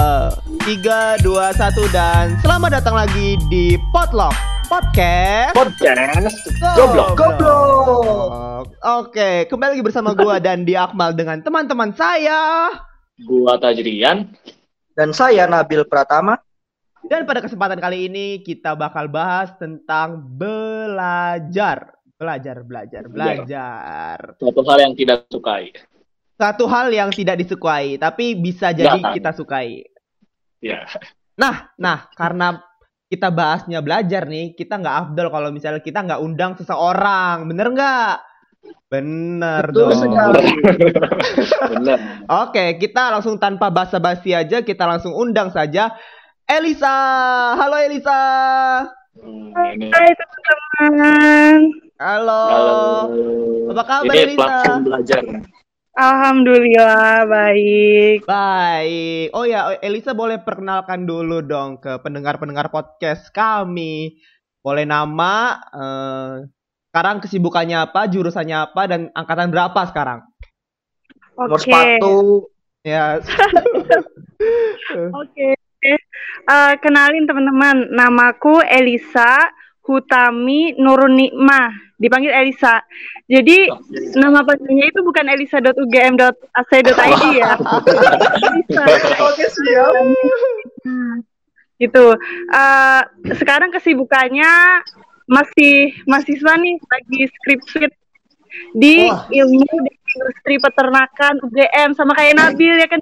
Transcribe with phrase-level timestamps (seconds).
[0.00, 0.32] Eh,
[0.64, 4.32] Tiga, dua, satu dan selamat datang lagi di Potluck
[4.64, 5.52] Podcast.
[5.52, 6.40] Podcast
[6.72, 7.20] Goblok.
[7.20, 8.64] Goblok.
[8.80, 12.72] Oke, kembali lagi bersama gua dan di Akmal dengan teman-teman saya.
[13.28, 14.32] Gua Tajrian.
[14.96, 16.40] Dan saya Nabil Pratama.
[17.04, 21.92] Dan pada kesempatan kali ini kita bakal bahas tentang belajar.
[22.16, 24.16] Belajar, belajar, belajar.
[24.40, 25.76] Suatu hal yang tidak sukai.
[26.40, 29.12] Satu hal yang tidak disukai, tapi bisa jadi Jangan.
[29.12, 29.84] kita sukai.
[30.60, 30.84] Ya.
[31.40, 32.60] Nah, nah, karena
[33.08, 38.14] kita bahasnya belajar nih, kita nggak afdol kalau misalnya kita nggak undang seseorang, bener nggak?
[38.92, 40.00] Bener Betul dong.
[40.04, 40.44] sekali.
[41.72, 41.98] Bener.
[42.28, 45.96] Oke, kita langsung tanpa basa-basi aja, kita langsung undang saja
[46.44, 46.92] Elisa.
[47.56, 48.20] Halo Elisa.
[49.16, 49.88] Hmm, ini.
[49.88, 51.58] Hai teman-teman.
[51.96, 52.42] Halo.
[52.52, 52.80] Halo.
[53.72, 54.38] Apa kabar, Ini Elisa?
[54.44, 55.20] platform belajar.
[55.90, 58.22] Alhamdulillah baik.
[58.22, 59.34] Baik.
[59.34, 64.22] Oh ya, Elisa boleh perkenalkan dulu dong ke pendengar-pendengar podcast kami.
[64.62, 66.34] Boleh nama, eh,
[66.92, 70.22] sekarang kesibukannya apa, jurusannya apa, dan angkatan berapa sekarang?
[71.34, 71.64] Nomor Oke.
[71.66, 72.16] sepatu.
[72.86, 73.18] Ya.
[75.20, 75.48] Oke.
[75.80, 79.48] Eh, kenalin teman-teman, namaku Elisa
[79.90, 81.90] Hutami Nurun Nikmah.
[81.98, 82.80] Dipanggil Elisa.
[83.26, 83.68] Jadi
[84.16, 87.58] nama panjangnya itu bukan elisa.ugm.ac.id ya.
[88.40, 88.84] Elisa.
[89.20, 89.92] Oke siap.
[91.80, 92.06] gitu.
[92.52, 93.02] Eh,
[93.36, 94.80] sekarang kesibukannya
[95.28, 97.84] masih mahasiswa nih lagi skripsi
[98.74, 99.30] di Wah.
[99.30, 103.00] ilmu di industri peternakan UGM sama kayak Nabil ya kan.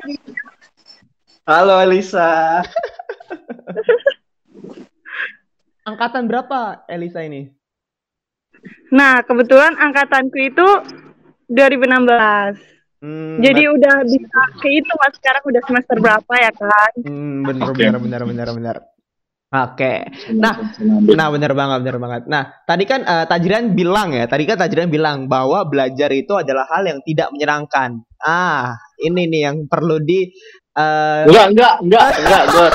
[1.49, 2.61] Halo Elisa.
[5.89, 7.49] Angkatan berapa Elisa ini?
[8.93, 10.69] Nah, kebetulan angkatanku itu
[11.49, 12.61] 2016.
[12.99, 16.93] Hmm, Jadi udah bisa ke itu Mas sekarang udah semester berapa ya kan?
[17.09, 17.79] Hmm, bener, Oke.
[17.79, 18.77] bener, bener, bener, bener.
[19.49, 20.13] Oke.
[20.37, 20.77] Nah,
[21.17, 22.23] Nah, bener banget, bener banget.
[22.29, 26.69] Nah, tadi kan eh, Tajrian bilang ya, tadi kan Tajrian bilang bahwa belajar itu adalah
[26.69, 28.05] hal yang tidak menyenangkan.
[28.21, 30.29] Ah, ini nih yang perlu di
[30.77, 32.71] eh Enggak, enggak, enggak, enggak,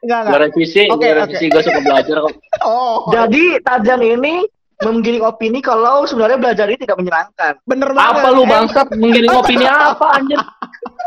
[0.00, 0.42] Enggak, Gua enggak.
[0.48, 0.82] revisi.
[0.86, 1.44] Gua revisi.
[1.46, 2.34] Gua suka belajar kok.
[2.62, 4.44] Oh, Jadi Tajan ini
[4.80, 7.52] menggiring opini kalau sebenarnya belajar ini tidak menyenangkan.
[7.64, 8.16] bener banget.
[8.16, 10.40] Apa lu Em- bangsat menggiring opini apa anjir?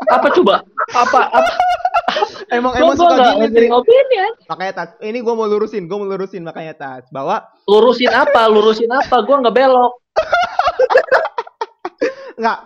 [0.07, 0.55] Apa coba?
[0.91, 1.19] Apa?
[1.27, 1.51] Apa?
[2.51, 3.67] Emang emang suka enggak gini.
[3.67, 4.29] opini ya.
[4.45, 8.45] Makanya Tats, ini gue mau lurusin, gue mau lurusin makanya Tats, bahwa Lurusin apa?
[8.45, 9.25] Lurusin apa?
[9.25, 9.93] Gua enggak belok.
[12.35, 12.59] Enggak.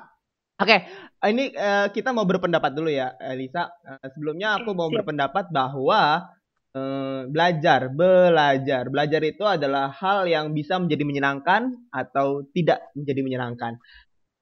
[0.58, 0.78] Oke,
[1.26, 3.74] ini eh, kita mau berpendapat dulu ya, Elisa.
[3.82, 6.30] Eh, sebelumnya aku mau berpendapat bahwa
[6.78, 13.82] eh, belajar, belajar, belajar itu adalah hal yang bisa menjadi menyenangkan atau tidak menjadi menyenangkan.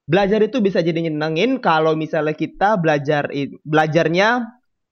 [0.06, 3.26] Belajar itu bisa jadi nyenengin kalau misalnya kita belajar
[3.66, 4.46] belajarnya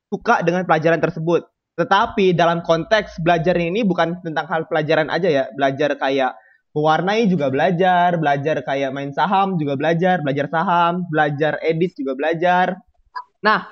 [0.10, 1.46] suka dengan pelajaran tersebut.
[1.78, 6.34] Tetapi dalam konteks belajar ini bukan tentang hal pelajaran aja ya, belajar kayak
[6.74, 12.82] mewarnai juga belajar, belajar kayak main saham juga belajar, belajar saham, belajar edit juga belajar.
[13.46, 13.70] Nah,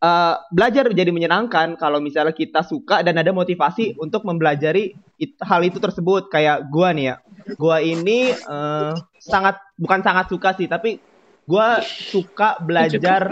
[0.00, 5.60] eh, belajar jadi menyenangkan kalau misalnya kita suka dan ada motivasi untuk mempelajari it- hal
[5.66, 6.30] itu tersebut.
[6.30, 7.16] Kayak gua nih ya,
[7.58, 11.02] gua ini eh, sangat bukan sangat suka sih, tapi
[11.48, 13.28] gua suka belajar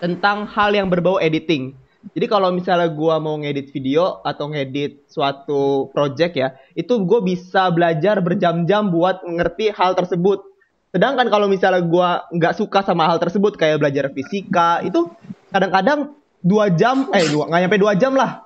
[0.00, 1.74] tentang hal yang berbau editing.
[2.12, 7.72] Jadi kalau misalnya gua mau ngedit video atau ngedit suatu project ya, itu gue bisa
[7.72, 10.44] belajar berjam-jam buat ngerti hal tersebut.
[10.92, 15.08] Sedangkan kalau misalnya gua nggak suka sama hal tersebut kayak belajar fisika, itu
[15.48, 16.12] kadang-kadang
[16.44, 18.44] dua jam, eh dua nggak nyampe dua jam lah,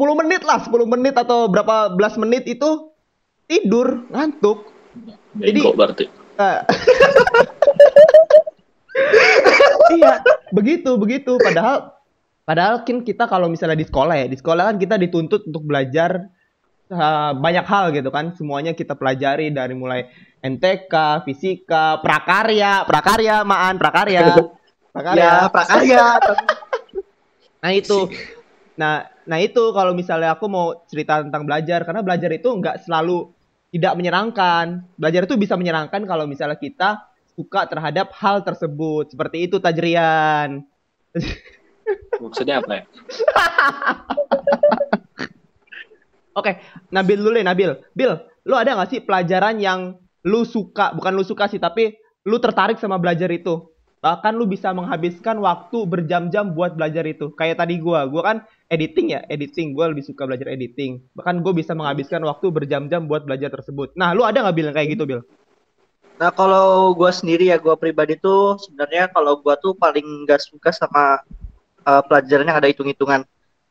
[0.00, 2.88] 10 menit lah, 10 menit atau berapa belas menit itu
[3.44, 4.64] tidur ngantuk.
[5.36, 6.08] Jadi- Bego berarti.
[6.40, 6.60] Eh.
[10.00, 10.24] iya,
[10.56, 11.36] begitu, begitu.
[11.36, 11.99] Padahal
[12.50, 16.26] padahal kan kita kalau misalnya di sekolah ya, di sekolah kan kita dituntut untuk belajar
[16.90, 18.34] eh, banyak hal gitu kan.
[18.34, 20.10] Semuanya kita pelajari dari mulai
[20.42, 24.34] NTK, fisika, prakarya, prakarya, maan, prakarya.
[24.90, 25.22] Prakarya.
[25.22, 26.06] Ya, prakarya.
[27.62, 28.10] Nah itu.
[28.74, 33.30] Nah, nah itu kalau misalnya aku mau cerita tentang belajar karena belajar itu nggak selalu
[33.70, 34.82] tidak menyenangkan.
[34.98, 37.06] Belajar itu bisa menyenangkan kalau misalnya kita
[37.36, 39.12] suka terhadap hal tersebut.
[39.12, 40.64] Seperti itu Tajrian.
[42.20, 42.84] Maksudnya apa ya?
[46.38, 46.62] Oke,
[46.94, 47.70] Nabil dulu deh Nabil.
[47.96, 48.12] Bil,
[48.46, 51.96] lu ada nggak sih pelajaran yang lu suka, bukan lu suka sih, tapi
[52.28, 53.66] lu tertarik sama belajar itu?
[54.00, 57.36] Bahkan lu bisa menghabiskan waktu berjam-jam buat belajar itu.
[57.36, 58.36] Kayak tadi gua, gua kan
[58.72, 59.76] editing ya, editing.
[59.76, 61.04] Gua lebih suka belajar editing.
[61.12, 63.92] Bahkan gue bisa menghabiskan waktu berjam-jam buat belajar tersebut.
[64.00, 65.20] Nah, lu ada nggak Bil yang kayak gitu, Bil?
[66.20, 70.68] Nah kalau gue sendiri ya gue pribadi tuh sebenarnya kalau gue tuh paling gak suka
[70.68, 71.24] sama
[71.86, 73.24] uh, pelajaran yang ada hitung-hitungan.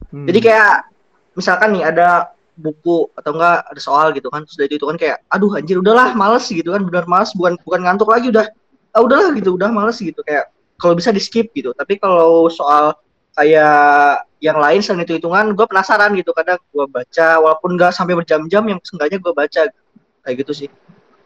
[0.09, 0.25] Hmm.
[0.25, 0.89] Jadi kayak
[1.35, 5.23] misalkan nih ada buku atau enggak ada soal gitu kan terus dari itu kan kayak
[5.31, 8.51] aduh anjir udahlah males gitu kan benar males bukan bukan ngantuk lagi udah
[8.91, 12.99] ah, udahlah gitu udah males gitu kayak kalau bisa di skip gitu tapi kalau soal
[13.31, 18.19] kayak yang lain selain itu hitungan gue penasaran gitu kadang gue baca walaupun nggak sampai
[18.19, 19.71] berjam-jam yang seenggaknya gue baca
[20.27, 20.69] kayak gitu sih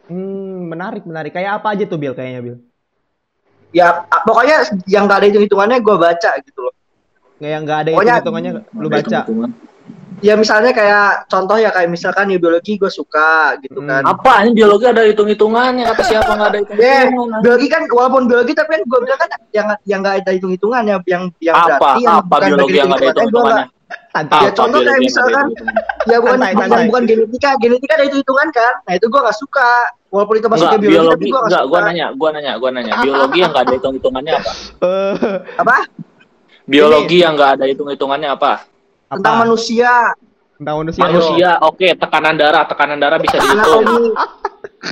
[0.08, 1.32] Hmm, menarik, menarik.
[1.32, 2.58] Kayak apa aja tuh, Bill, kayaknya, Bill?
[3.74, 3.86] Ya
[4.22, 4.56] pokoknya
[4.86, 6.74] yang nggak ada hitung hitungannya gue baca gitu loh
[7.36, 9.18] yang nggak ada Pokoknya- hitung-hitungannya, lu Ada baca.
[10.20, 13.90] ya misalnya kayak contoh ya kayak misalkan di biologi gue suka gitu Hmm.
[13.90, 15.84] kan Apa ini biologi ada hitung-hitungannya?
[15.84, 16.64] Kata siapa nggak ada Ya,
[17.04, 17.40] hitung-hitungan?
[17.42, 20.94] biologi kan walaupun biologi tapi kan gue bilang kan yang yang nggak ada hitung hitungannya
[21.04, 23.72] yang yang Apa berarti yang apa bukan biologi yang nggak ada hitung-hitungannya, gua hitung-hitungannya?
[24.10, 24.40] Santai.
[24.40, 25.50] Ya, contoh kayak misalkan-
[26.04, 26.84] ya bukan santai.
[26.86, 29.68] bukan genetika genetika ada hitung hitungan kan nah itu gue nggak suka
[30.14, 32.92] walaupun itu masuk Enggak, ke biologi, biologi, nggak enggak, gua nanya, gua nanya, gua nanya.
[33.02, 34.50] Biologi yang nggak ada hitung-hitungannya apa?
[34.80, 35.14] Eh,
[35.62, 35.76] apa
[36.64, 38.52] Biologi yang nggak ada hitung-hitungannya apa?
[39.10, 39.42] tentang apa?
[39.42, 39.92] manusia
[40.54, 41.02] Tentang manusia.
[41.02, 43.82] Manusia, oke, tekanan darah, tekanan darah bisa Nah, dihitung.
[43.84, 44.14] ini-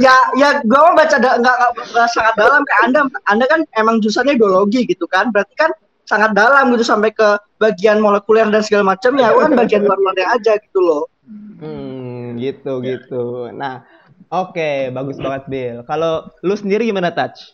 [0.01, 3.61] ya ya gue mau baca da- nggak nggak nggak sangat dalam kayak anda anda kan
[3.77, 5.69] emang jurusannya biologi gitu kan berarti kan
[6.03, 10.27] sangat dalam gitu sampai ke bagian molekuler dan segala macam ya gua kan bagian luar-luarnya
[10.33, 11.05] aja gitu loh
[11.63, 13.47] Hmm, gitu, gitu.
[13.55, 13.87] Nah,
[14.33, 15.77] oke, bagus banget, Bill.
[15.85, 17.53] Kalau lu sendiri gimana, Touch?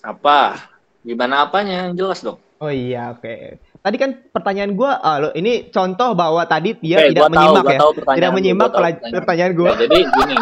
[0.00, 0.60] Apa?
[1.00, 1.88] Gimana apanya?
[1.88, 2.38] Yang jelas dong.
[2.56, 3.58] Oh iya, oke.
[3.78, 7.64] Tadi kan pertanyaan gua, ah, lo, ini contoh bahwa tadi dia Oke, tidak tahu, menyimak
[7.64, 7.78] ya.
[7.78, 9.12] tahu pertanyaan Tidak menyimak gua pertanyaan.
[9.14, 9.66] pertanyaan gua.
[9.66, 10.36] Ya, jadi gini.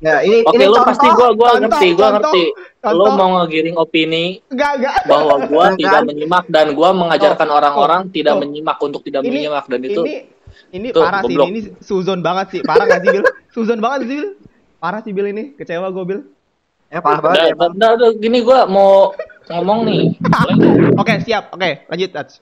[0.00, 2.42] ya ini Oke, ini lu contoh pasti gua gua ngerti, gua contoh, ngerti.
[2.84, 3.12] Lu contoh.
[3.14, 4.94] mau ngegiring opini Enggak, enggak.
[5.04, 5.72] bahwa Kan?
[5.76, 8.40] tidak menyimak dan gua mengajarkan Oh, orang-orang oh, tidak oh.
[8.40, 10.16] menyimak untuk tidak Ini- menyimak dan itu Ini
[10.74, 11.48] ini Tuh, parah sih, goblok.
[11.54, 12.60] ini suzon banget sih.
[12.66, 13.24] Parah gak sih, Bill?
[13.54, 14.28] Suzon banget sih, Bill.
[14.82, 15.54] Parah sih, Bill ini.
[15.54, 16.22] Kecewa gua, Bill.
[16.92, 19.14] ya parah udah, banget udah, udah, gini gua mau
[19.50, 20.04] ngomong nih.
[21.00, 21.54] Oke, siap.
[21.54, 22.32] Oke, lanjut, Touch.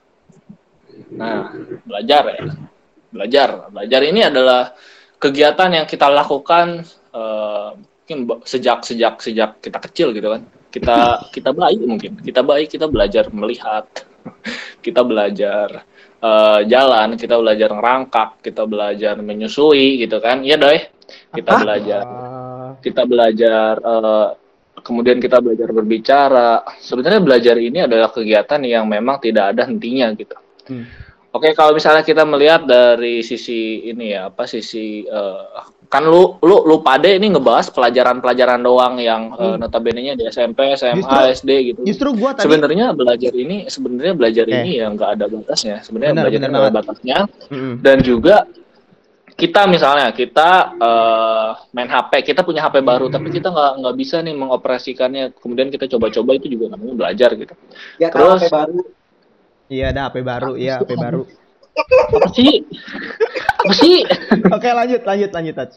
[1.13, 1.53] Nah,
[1.85, 2.43] belajar ya.
[3.13, 3.49] Belajar.
[3.69, 4.73] Belajar ini adalah
[5.21, 10.41] kegiatan yang kita lakukan eh, mungkin sejak sejak sejak kita kecil gitu kan.
[10.73, 10.97] Kita
[11.35, 12.17] kita bayi mungkin.
[12.21, 13.85] Kita bayi kita belajar melihat.
[14.85, 15.85] kita belajar
[16.23, 20.39] eh, jalan, kita belajar ngerangkak, kita belajar menyusui gitu kan.
[20.41, 20.79] Iya, Doi.
[21.35, 21.61] Kita Apa?
[21.61, 22.01] belajar
[22.83, 24.27] kita belajar eh,
[24.83, 26.49] kemudian kita belajar berbicara.
[26.83, 30.35] Sebenarnya belajar ini adalah kegiatan yang memang tidak ada hentinya gitu.
[30.67, 30.85] Hmm.
[31.33, 35.43] Oke, kalau misalnya kita melihat dari sisi ini ya, apa sisi eh,
[35.93, 39.61] kan lu lu lu pade ini ngebahas pelajaran-pelajaran doang yang eh, Hmm.
[39.61, 41.79] notabene-nya di SMP, SMA, Justru- SD gitu.
[41.85, 44.57] justru gua tadi Sebenarnya belajar ini sebenarnya belajar Oke.
[44.57, 45.75] ini yang nggak ada batasnya.
[45.79, 47.17] Sebenarnya Benar, belajar nggak ada batasnya
[47.47, 47.73] Mm-mm.
[47.79, 48.35] dan juga
[49.33, 54.17] kita misalnya kita eh, main HP kita punya HP baru tapi kita nggak nggak bisa
[54.19, 57.53] nih mengoperasikannya kemudian kita coba-coba itu juga namanya belajar gitu
[57.97, 58.81] ya kalau Terus- kayak baru
[59.63, 60.53] Iya, ada HP baru.
[60.53, 61.21] Iya, HP baru.
[61.73, 62.61] Apa sih
[63.59, 64.05] apa sih
[64.49, 65.75] Oke, lanjut, lanjut, lanjut, Touch.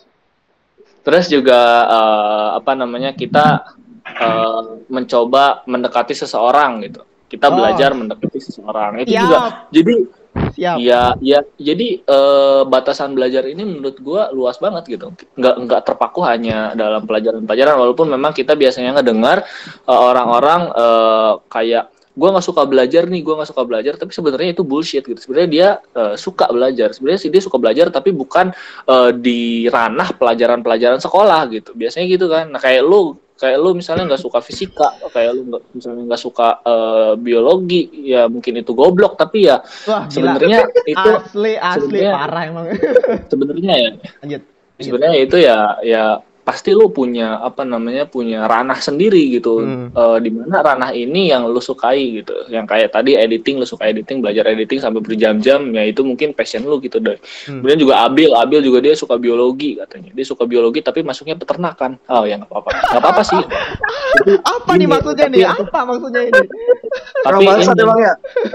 [1.02, 3.64] terus juga eh, apa namanya kita
[4.06, 7.58] eh, mencoba mendekati seseorang gitu kita Oh.
[7.58, 9.22] belajar mendekati seseorang itu Siap.
[9.24, 9.38] juga
[9.72, 9.94] jadi
[10.36, 10.76] Siap.
[10.76, 11.40] Iya, iya.
[11.56, 15.08] Jadi eh, batasan belajar ini menurut gua luas banget gitu.
[15.32, 17.72] Nggak nggak terpaku hanya dalam pelajaran-pelajaran.
[17.80, 19.48] Walaupun memang kita biasanya ngedengar
[19.88, 23.92] orang-orang eh, kayak gua nggak suka belajar nih, gua nggak suka belajar.
[23.94, 25.20] Tapi sebenarnya itu bullshit gitu.
[25.20, 26.96] Sebenarnya dia eh, suka belajar.
[26.96, 28.56] Sebenarnya sih dia suka belajar, tapi bukan
[28.88, 31.76] eh, di ranah pelajaran-pelajaran sekolah gitu.
[31.76, 32.48] Biasanya gitu kan.
[32.48, 36.48] Nah kayak lu kayak lu misalnya nggak suka fisika, kayak lu nggak misalnya nggak suka
[36.64, 39.20] eh, biologi, ya mungkin itu goblok.
[39.20, 39.60] Tapi ya
[40.08, 42.64] sebenarnya itu asli asli sebenarnya- parah emang.
[43.30, 43.90] sebenarnya ya
[44.24, 44.42] Lanjut.
[44.80, 46.04] sebenarnya itu ya ya
[46.46, 49.90] pasti lu punya apa namanya punya ranah sendiri gitu Hmm.
[49.90, 53.82] Eh, di mana ranah ini yang lu sukai gitu yang kayak tadi editing lu suka
[53.84, 57.60] editing belajar editing sampai berjam-jam ya itu mungkin passion lu gitu deh Hmm.
[57.60, 61.98] kemudian juga Abil Abil juga dia suka biologi katanya dia suka biologi tapi masuknya peternakan
[62.06, 63.42] oh ya nggak apa-apa nggak apa-apa sih
[64.46, 65.42] Apa Gini, nih maksudnya nih?
[65.44, 66.42] Apa maksudnya ini?
[67.20, 68.12] tapi ini- emang ya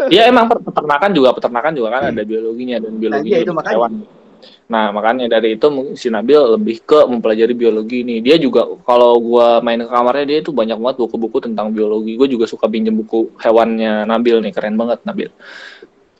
[0.08, 4.00] ya emang peternakan juga peternakan juga kan ada biologinya dan biologi iya, itu juga makanya.
[4.72, 5.68] Nah makanya dari itu
[6.00, 8.24] si Nabil lebih ke mempelajari biologi ini.
[8.24, 12.16] Dia juga kalau gua main ke kamarnya dia itu banyak banget buku-buku tentang biologi.
[12.16, 15.28] Gue juga suka pinjem buku hewannya Nabil nih keren banget Nabil.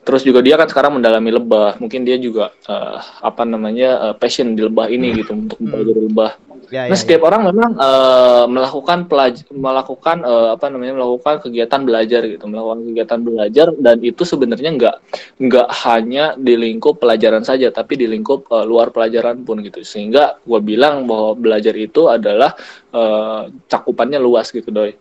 [0.02, 1.78] Terus juga dia kan sekarang mendalami lebah.
[1.78, 6.32] Mungkin dia juga eh, apa namanya eh, passion di lebah ini gitu untuk belajar lebah.
[6.72, 11.84] Ya, Nah, ya, setiap orang memang eh, melakukan pelaj melakukan eh, apa namanya melakukan kegiatan
[11.84, 14.96] belajar gitu, melakukan kegiatan belajar dan itu sebenarnya nggak
[15.36, 19.84] nggak hanya di lingkup pelajaran saja, tapi di lingkup eh, luar pelajaran pun gitu.
[19.84, 22.56] Sehingga gue bilang bahwa belajar itu adalah
[22.88, 24.96] eh, cakupannya luas gitu, doi.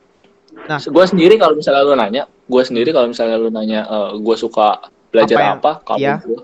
[0.51, 0.79] Nah.
[0.79, 4.79] gue sendiri kalau misalnya lu nanya, gue sendiri kalau misalnya lu nanya, gue suka
[5.12, 5.72] belajar Apa yang- apa?
[5.84, 6.15] Kalau iya.
[6.24, 6.41] gua,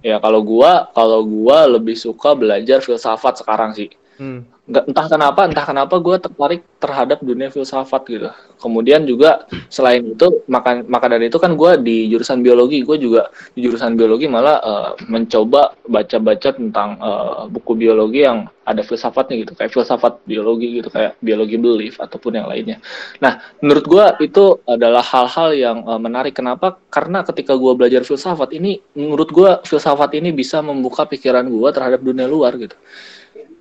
[0.00, 4.42] ya kalau gua kalau gua lebih suka belajar filsafat sekarang sih Hmm.
[4.68, 8.28] entah kenapa entah kenapa gue tertarik terhadap dunia filsafat gitu.
[8.58, 12.82] Kemudian juga selain itu maka maka dari itu kan gue di jurusan biologi.
[12.82, 18.82] Gue juga di jurusan biologi malah eh, mencoba baca-baca tentang eh, buku biologi yang ada
[18.82, 19.52] filsafatnya gitu.
[19.54, 22.82] Kayak filsafat biologi gitu kayak biologi belief ataupun yang lainnya.
[23.22, 26.34] Nah menurut gue itu adalah hal-hal yang eh, menarik.
[26.34, 26.74] Kenapa?
[26.90, 32.02] Karena ketika gue belajar filsafat ini menurut gue filsafat ini bisa membuka pikiran gue terhadap
[32.02, 32.74] dunia luar gitu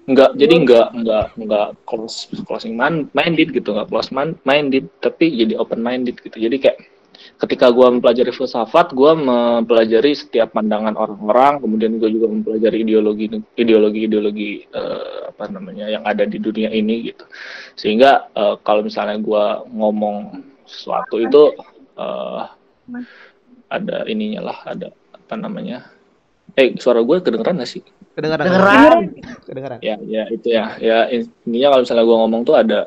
[0.08, 5.28] nggak jadi nggak nggak nggak close closing man- minded gitu nggak close man- minded tapi
[5.36, 6.38] jadi open minded gitu.
[6.40, 6.78] Jadi kayak
[7.44, 13.26] ketika gua mempelajari filsafat gua mempelajari setiap pandangan orang-orang kemudian gue juga mempelajari ideologi
[13.60, 17.28] ideologi ideologi eh, apa namanya yang ada di dunia ini gitu.
[17.76, 21.52] Sehingga eh, kalau misalnya gua ngomong sesuatu itu
[22.00, 22.42] eh,
[23.68, 25.97] ada ininya lah ada apa namanya
[26.58, 27.86] eh suara gue kedengeran gak sih
[28.18, 28.50] Kedengaran.
[28.50, 29.02] Kedengeran.
[29.46, 29.80] Kedengaran.
[29.80, 32.80] ya ya itu ya ya intinya kalau misalnya gue ngomong tuh ada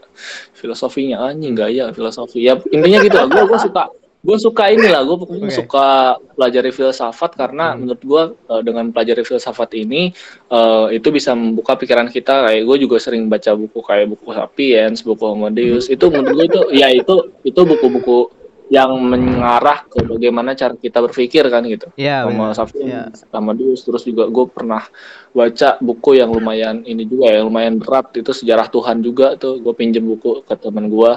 [0.53, 3.85] filosofinya anjing gaya filosofi ya intinya gitu lah gue gue suka
[4.21, 5.57] gue suka inilah gue pokoknya Oke.
[5.57, 5.87] suka
[6.35, 7.87] pelajari filsafat karena Hmm.
[7.87, 10.11] menurut gue eh, dengan pelajari filsafat ini
[10.50, 15.00] eh, itu bisa membuka pikiran kita kayak gue juga sering baca buku kayak buku sapiens
[15.00, 18.29] buku Homo Deus itu menurut gue itu ya itu itu buku-buku
[18.71, 22.55] yang mengarah ke bagaimana cara kita berpikir kan gitu Iya, Homo benar.
[22.55, 22.55] Iya.
[22.55, 24.87] sapiens, Homo Deus, terus juga gue pernah
[25.35, 29.75] baca buku yang lumayan ini juga ya, lumayan berat itu sejarah Tuhan juga tuh, gue
[29.75, 31.12] pinjem buku ke teman gue.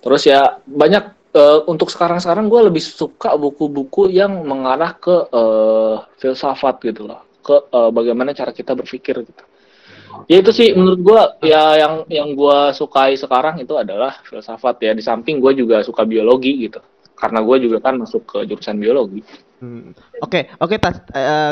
[0.00, 1.04] Terus ya banyak
[1.36, 7.68] eh, untuk sekarang-sekarang gue lebih suka buku-buku yang mengarah ke eh, filsafat gitu loh, ke
[7.68, 9.44] eh, bagaimana cara kita berpikir gitu.
[10.26, 14.92] Ya itu sih menurut gue ya yang yang gue sukai sekarang itu adalah filsafat ya.
[14.96, 16.82] Di samping gue juga suka biologi gitu,
[17.14, 19.22] karena gue juga kan masuk ke jurusan biologi.
[19.62, 19.94] Hmm.
[20.22, 21.02] Oke, oke Tas,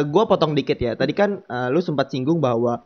[0.03, 0.99] gue potong dikit ya.
[0.99, 2.83] Tadi kan eh, lu sempat singgung bahwa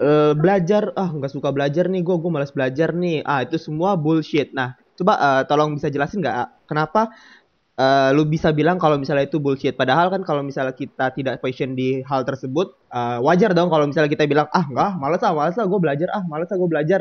[0.00, 3.24] eh, belajar, ah nggak suka belajar nih, gue gue malas belajar nih.
[3.24, 4.52] Ah itu semua bullshit.
[4.52, 7.12] Nah, coba eh, tolong bisa jelasin nggak kenapa
[7.76, 9.76] eh, lu bisa bilang kalau misalnya itu bullshit?
[9.76, 14.10] Padahal kan kalau misalnya kita tidak passion di hal tersebut, eh, wajar dong kalau misalnya
[14.10, 17.00] kita bilang ah nggak, malas ah, malas ah gue belajar, ah malas ah gue belajar.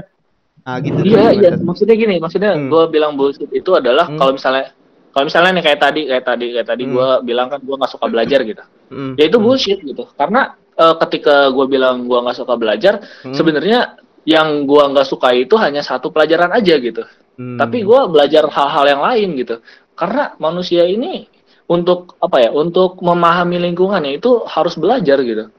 [0.68, 1.00] Ah gitu.
[1.08, 1.50] Iya, iya.
[1.56, 2.68] Maksudnya gini, maksudnya Hmm.
[2.68, 4.20] gue bilang bullshit itu adalah Hmm.
[4.20, 4.76] kalau misalnya
[5.10, 6.94] kalau misalnya nih kayak tadi, kayak tadi, kayak tadi Hmm.
[6.94, 8.64] gue bilang kan gue nggak suka belajar gitu.
[8.92, 9.14] Hmm.
[9.16, 9.46] Ya itu Hmm.
[9.48, 10.04] bullshit gitu.
[10.14, 13.36] Karena eh, ketika gue bilang gue nggak suka belajar, Hmm.
[13.36, 17.04] sebenarnya yang gue nggak suka itu hanya satu pelajaran aja gitu.
[17.36, 17.56] Hmm.
[17.60, 19.56] Tapi gue belajar hal-hal yang lain gitu.
[20.00, 21.28] Karena manusia ini
[21.68, 22.50] untuk apa ya?
[22.56, 25.52] Untuk memahami lingkungannya itu harus belajar gitu.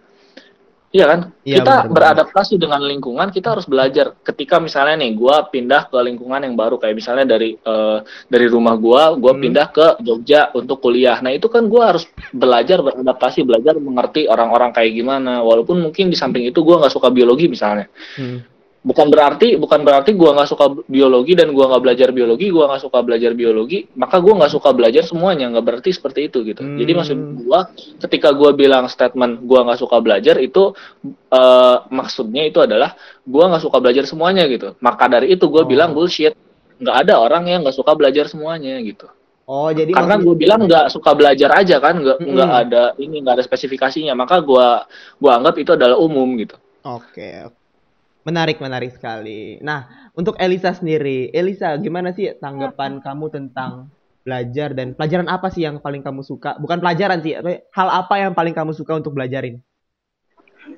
[0.91, 1.21] Iya kan?
[1.47, 1.95] Iya, kita benar-benar.
[1.95, 4.11] beradaptasi dengan lingkungan, kita harus belajar.
[4.27, 8.75] Ketika misalnya nih, gue pindah ke lingkungan yang baru, kayak misalnya dari eh, dari rumah
[8.75, 9.39] gue, gue Hmm.
[9.39, 11.23] pindah ke Jogja untuk kuliah.
[11.23, 15.47] Nah itu kan gue harus belajar beradaptasi, belajar mengerti orang-orang kayak gimana.
[15.47, 17.87] Walaupun mungkin di samping itu gue nggak suka biologi misalnya
[18.19, 18.43] Hmm.
[18.81, 22.81] Bukan berarti bukan berarti gua nggak suka biologi dan gua nggak belajar biologi gua nggak
[22.81, 26.65] suka belajar biologi maka gua nggak suka belajar semuanya nggak berarti seperti itu gitu.
[26.65, 26.99] Jadi Hmm.
[26.99, 27.61] maksud gua
[28.01, 30.73] ketika gua bilang statement gua nggak suka belajar itu
[31.29, 34.73] eh, maksudnya itu adalah gua nggak suka belajar semuanya gitu.
[34.81, 35.69] Maka dari itu gua Oh.
[35.69, 36.33] bilang bullshit.
[36.81, 39.05] Nggak ada orang yang nggak suka belajar semuanya gitu.
[39.45, 43.21] Oh jadi karena maksud- gue bilang nggak suka belajar aja kan nggak nggak ada ini
[43.21, 44.17] nggak ada spesifikasinya.
[44.17, 44.89] Maka gua
[45.21, 46.57] gua anggap itu adalah umum gitu.
[46.81, 47.60] Oke, oke.
[48.25, 49.57] Menarik menarik sekali.
[49.65, 53.89] Nah, untuk Elisa sendiri, Elisa gimana sih tanggapan kamu tentang
[54.21, 56.61] belajar dan pelajaran apa sih yang paling kamu suka?
[56.61, 57.35] Bukan pelajaran sih,
[57.73, 59.59] hal apa yang paling kamu suka untuk belajarin?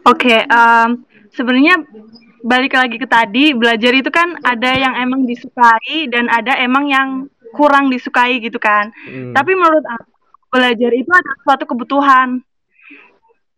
[0.06, 0.90] Oke, em,
[1.34, 1.82] sebenarnya
[2.42, 7.08] balik lagi ke tadi, belajar itu kan ada yang emang disukai dan ada emang yang
[7.54, 8.90] kurang disukai gitu kan.
[9.06, 9.34] Hmm.
[9.34, 10.10] Tapi menurut aku,
[10.52, 12.28] belajar itu adalah suatu kebutuhan.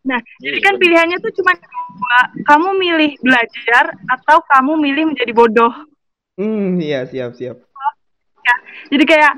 [0.05, 1.57] Nah, jadi kan pilihannya tuh cuma
[1.94, 2.20] dua.
[2.42, 5.72] Kamu milih belajar atau kamu milih menjadi bodoh.
[6.34, 7.62] Hmm, iya siap siap.
[8.44, 8.56] Ya,
[8.90, 9.32] jadi kayak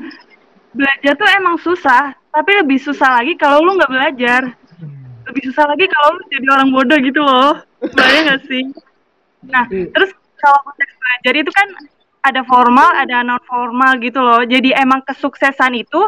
[0.72, 4.42] belajar tuh emang susah, tapi lebih susah lagi kalau lu nggak belajar.
[5.26, 7.60] Lebih susah lagi kalau lu jadi orang bodoh gitu loh.
[7.92, 8.64] Bayang gak sih?
[9.46, 11.68] Nah, terus kalau konteks belajar itu kan
[12.26, 14.42] ada formal, ada non formal gitu loh.
[14.42, 16.00] Jadi emang kesuksesan itu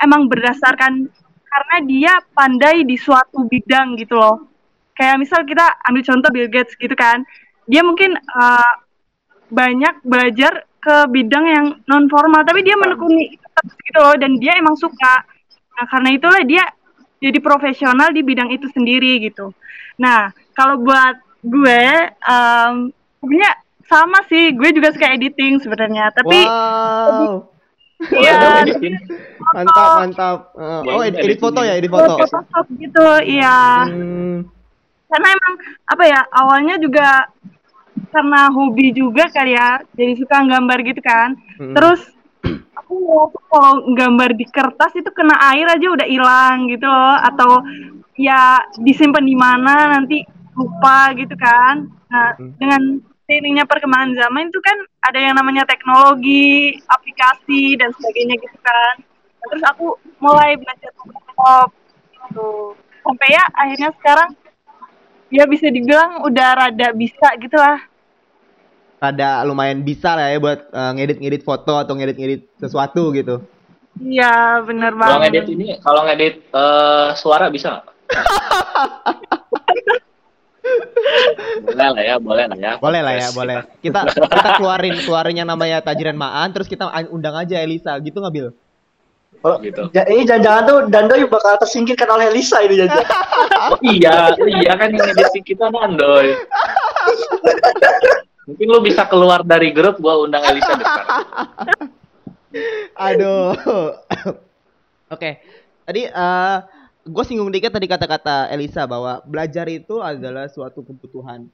[0.00, 1.08] emang berdasarkan
[1.54, 4.53] karena dia pandai di suatu bidang gitu loh.
[4.94, 7.26] Kayak misal kita ambil contoh Bill Gates gitu kan.
[7.66, 8.74] Dia mungkin uh,
[9.50, 13.40] banyak belajar ke bidang yang non formal tapi dia menekuni
[13.88, 15.24] gitu loh dan dia emang suka.
[15.74, 16.64] Nah, karena itulah dia
[17.18, 19.50] jadi profesional di bidang itu sendiri gitu.
[19.96, 21.82] Nah, kalau buat gue
[22.28, 23.52] um, sebenarnya
[23.88, 27.48] sama sih, gue juga suka editing sebenarnya, tapi wow.
[28.04, 28.68] Iya.
[29.54, 30.38] mantap, mantap.
[30.52, 32.20] Uh, oh, edit, edit foto ya, edit foto.
[32.20, 33.88] Photoshop gitu, iya.
[33.88, 34.53] Hmm.
[35.14, 35.54] Karena emang
[35.86, 37.30] apa ya, awalnya juga
[38.10, 41.38] karena hobi juga kali ya, jadi suka gambar gitu kan.
[41.62, 41.74] Hmm.
[41.78, 42.02] Terus
[42.74, 47.62] aku kalau gambar di kertas itu kena air aja udah hilang gitu loh, atau
[48.18, 50.26] ya disimpan di mana nanti
[50.58, 51.86] lupa gitu kan.
[52.10, 52.58] Nah, hmm.
[52.58, 52.82] dengan
[53.30, 58.94] seiringnya perkembangan zaman itu kan ada yang namanya teknologi, aplikasi dan sebagainya gitu kan.
[59.46, 61.68] Terus aku mulai belajar Photoshop
[62.10, 62.74] gitu.
[63.04, 64.30] Sampai ya akhirnya sekarang
[65.34, 67.82] ya bisa dibilang udah rada bisa gitu lah.
[69.02, 73.42] Rada lumayan bisa lah ya buat uh, ngedit-ngedit foto atau ngedit-ngedit sesuatu gitu.
[73.98, 75.10] Iya, bener banget.
[75.10, 77.86] Kalau ngedit ini, kalau ngedit uh, suara bisa nggak?
[81.68, 82.72] boleh lah ya, boleh lah ya.
[82.80, 83.56] Boleh lah ya, boleh.
[83.84, 88.48] Kita kita keluarin keluarinnya namanya Tajiran Maan, terus kita undang aja Elisa, gitu nggak Bil?
[89.44, 89.92] Oh, gitu.
[89.92, 93.04] Ja, ini jangan-jangan tuh Dandoy bakal tersingkirkan oleh Elisa ini jangan.
[93.76, 96.32] oh, iya, iya kan ini edisi kita Dandoy.
[98.48, 101.12] Mungkin lu bisa keluar dari grup gua undang Elisa depan.
[102.96, 103.52] Aduh.
[103.52, 103.92] Oke.
[105.12, 105.32] Okay.
[105.84, 106.64] Tadi uh,
[107.04, 111.52] gue singgung dikit tadi kata-kata Elisa bahwa belajar itu adalah suatu kebutuhan.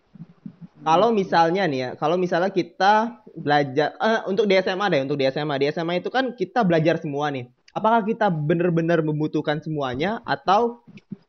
[0.80, 5.28] Kalau misalnya nih ya, kalau misalnya kita belajar uh, untuk di SMA deh, untuk di
[5.28, 7.50] SMA, di SMA itu kan kita belajar semua nih.
[7.70, 10.82] Apakah kita benar-benar membutuhkan semuanya atau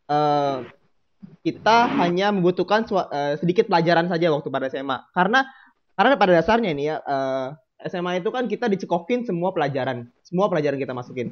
[0.10, 0.66] uh,
[1.46, 4.98] kita hanya membutuhkan uh, sedikit pelajaran saja waktu pada SMA?
[5.14, 5.46] Karena
[5.94, 7.48] karena pada dasarnya nih ya, uh,
[7.86, 11.30] SMA itu kan kita dicekokin semua pelajaran, semua pelajaran kita masukin.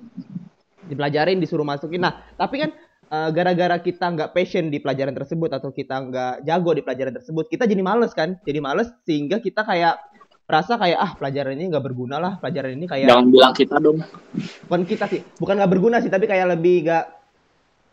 [0.86, 2.06] Dipelajarin disuruh masukin.
[2.06, 2.70] Nah tapi kan
[3.10, 7.46] uh, gara-gara kita nggak passion di pelajaran tersebut atau kita nggak jago di pelajaran tersebut
[7.50, 8.38] kita jadi males kan?
[8.46, 9.98] Jadi males sehingga kita kayak
[10.50, 14.02] rasa kayak ah pelajaran ini nggak berguna lah pelajaran ini kayak jangan bilang kita dong.
[14.66, 17.06] Bukan kita sih bukan nggak berguna sih tapi kayak lebih nggak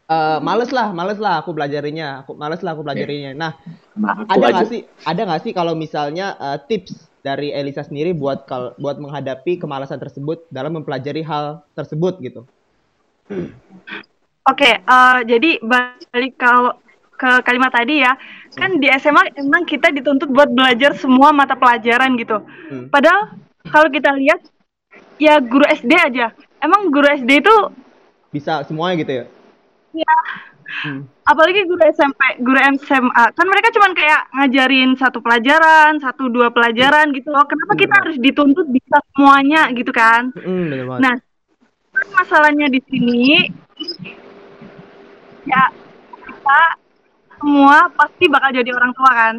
[0.08, 3.36] uh, males lah males lah aku pelajarinya aku males lah aku pelajarinya.
[3.36, 3.52] Nah,
[3.92, 8.48] nah ada nggak sih ada nggak sih kalau misalnya uh, tips dari Elisa sendiri buat
[8.48, 12.48] kal buat menghadapi kemalasan tersebut dalam mempelajari hal tersebut gitu?
[13.26, 16.72] Oke, okay, uh, eh, jadi balik kalau
[17.16, 18.12] ke kalimat tadi ya,
[18.54, 22.44] kan di SMA emang kita dituntut buat belajar semua mata pelajaran gitu.
[22.68, 22.86] Hmm.
[22.92, 23.34] Padahal
[23.72, 24.40] kalau kita lihat
[25.16, 27.56] ya guru SD aja, emang guru SD itu
[28.30, 29.24] bisa semuanya gitu ya?
[29.96, 30.18] Iya.
[30.66, 31.06] Hmm.
[31.24, 37.10] Apalagi guru SMP, guru SMA, kan mereka cuman kayak ngajarin satu pelajaran, satu dua pelajaran
[37.16, 37.46] gitu loh.
[37.48, 37.80] Kenapa hmm.
[37.80, 40.30] kita harus dituntut bisa semuanya gitu kan?
[40.36, 41.14] Hmm, nah,
[42.12, 43.48] masalahnya di sini
[45.46, 45.70] ya
[46.26, 46.60] kita
[47.38, 49.34] semua pasti bakal jadi orang tua kan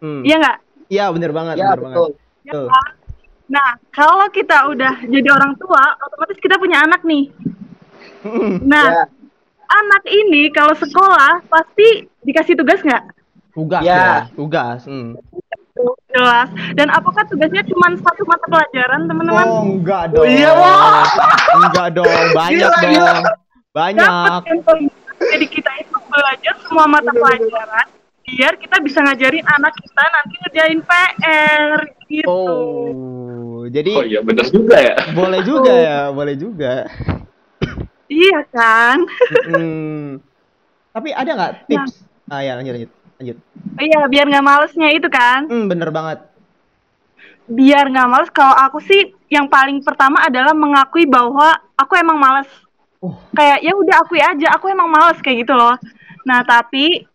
[0.00, 0.22] hmm.
[0.24, 0.58] iya nggak
[0.92, 1.98] iya benar banget ya, benar banget
[2.44, 2.90] ya, kan?
[3.48, 7.28] nah kalau kita udah jadi orang tua otomatis kita punya anak nih
[8.24, 8.64] hmm.
[8.64, 9.04] nah ya.
[9.68, 13.04] anak ini kalau sekolah pasti dikasih tugas nggak
[13.52, 15.16] tugas ya, ya tugas hmm
[16.12, 16.48] jelas.
[16.76, 19.46] Dan apakah tugasnya cuma satu mata pelajaran, teman-teman?
[19.48, 20.24] Oh, enggak dong.
[20.24, 20.52] Oh, iya.
[21.56, 22.92] Enggak dong, banyak gila, dong.
[22.92, 23.14] Gila.
[23.72, 24.40] Banyak.
[25.22, 27.88] Jadi kita itu belajar semua mata pelajaran
[28.22, 32.30] biar kita bisa ngajarin anak kita nanti ngerjain PR gitu.
[32.30, 34.96] Oh, jadi Oh iya benar juga ya.
[35.10, 36.86] Boleh juga ya, boleh juga.
[38.06, 39.02] Iya kan?
[39.50, 40.22] hmm.
[40.92, 41.92] Tapi ada nggak tips?
[42.28, 42.36] Nah.
[42.38, 43.38] Ah ya lanjut lanjut lanjut
[43.78, 46.18] iya biar nggak malesnya itu kan hmm, bener banget
[47.46, 52.50] biar nggak males kalau aku sih yang paling pertama adalah mengakui bahwa aku emang males
[52.98, 53.14] uh.
[53.30, 55.78] kayak ya udah akui aja aku emang males kayak gitu loh
[56.22, 57.06] nah tapi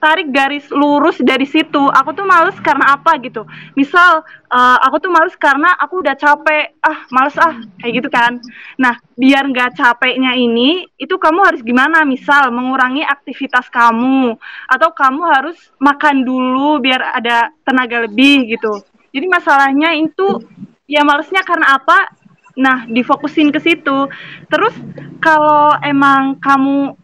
[0.00, 1.78] tarik garis lurus dari situ.
[1.92, 3.44] Aku tuh males karena apa gitu.
[3.76, 6.72] Misal uh, aku tuh males karena aku udah capek.
[6.80, 8.40] Ah males ah kayak gitu kan.
[8.80, 12.02] Nah biar nggak capeknya ini itu kamu harus gimana?
[12.08, 14.34] Misal mengurangi aktivitas kamu.
[14.66, 18.80] Atau kamu harus makan dulu biar ada tenaga lebih gitu.
[19.12, 20.40] Jadi masalahnya itu
[20.88, 22.08] ya malesnya karena apa?
[22.56, 24.08] Nah difokusin ke situ.
[24.48, 24.72] Terus
[25.20, 26.99] kalau emang kamu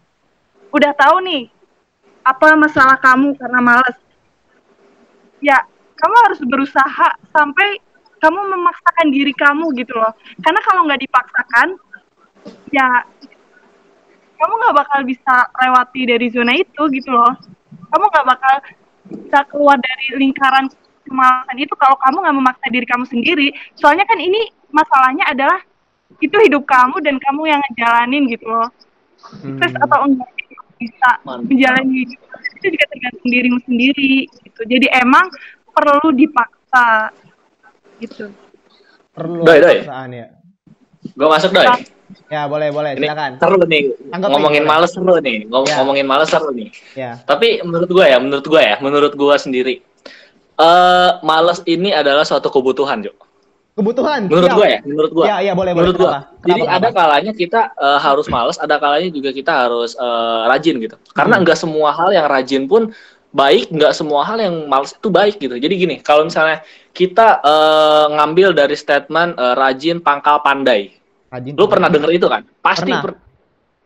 [0.77, 1.49] udah tahu nih
[2.27, 3.97] apa masalah kamu karena malas
[5.41, 5.57] ya
[5.97, 7.81] kamu harus berusaha sampai
[8.21, 10.12] kamu memaksakan diri kamu gitu loh.
[10.41, 11.69] Karena kalau nggak dipaksakan
[12.73, 13.05] ya
[14.37, 15.35] kamu nggak bakal bisa
[15.65, 17.33] lewati dari zona itu gitu loh.
[17.93, 18.55] Kamu nggak bakal
[19.07, 20.67] bisa keluar dari lingkaran
[21.07, 23.49] kemalasan itu kalau kamu nggak memaksa diri kamu sendiri.
[23.79, 25.61] Soalnya kan ini masalahnya adalah
[26.21, 28.69] itu hidup kamu dan kamu yang ngejalanin gitu loh.
[29.17, 29.85] Sukses Hmm.
[29.87, 30.31] atau enggak
[30.77, 31.47] bisa Mantap.
[31.47, 32.21] menjalani hidup
[32.55, 34.12] itu juga tergantung dirimu sendiri
[34.43, 35.27] gitu jadi emang
[35.69, 37.11] perlu dipaksa
[37.99, 38.29] gitu
[39.11, 39.81] Perlu Doi, doi.
[39.81, 40.27] paksaan ya.
[41.09, 41.65] Gue masuk doi.
[42.29, 42.93] Ya, boleh, boleh.
[42.93, 43.31] Ini Silakan.
[43.41, 43.83] seru nih.
[44.07, 44.73] Tanggapin, ngomongin boleh.
[44.77, 45.39] males seru nih.
[45.49, 45.77] Ngom- Ya.
[45.81, 46.69] Ngomongin males seru nih.
[46.93, 47.11] Ya.
[47.19, 49.75] Tapi menurut gue ya, menurut gue ya, menurut gue sendiri,
[50.55, 53.17] eh males ini adalah suatu kebutuhan, Jo.
[53.77, 54.25] Kebutuhan.
[54.25, 55.25] Menurut gue ya, menurut gue.
[55.29, 55.85] Ya, ya boleh, boleh.
[55.85, 56.09] menurut gua.
[56.09, 56.49] Kenapa?
[56.49, 60.75] Jadi Kenapa, ada kalanya kita eh, harus males, ada kalanya juga kita harus eh, rajin
[60.81, 60.97] gitu.
[61.12, 61.43] Karena Hmm.
[61.45, 62.89] nggak semua hal yang rajin pun
[63.37, 65.61] baik, nggak semua hal yang males itu baik gitu.
[65.61, 66.65] Jadi gini, kalau misalnya
[66.97, 70.97] kita eh, ngambil dari statement eh, rajin pangkal pandai,
[71.29, 71.53] Rajin.
[71.53, 72.49] lu pernah denger itu kan?
[72.65, 73.05] Pasti Pernah.
[73.05, 73.21] per-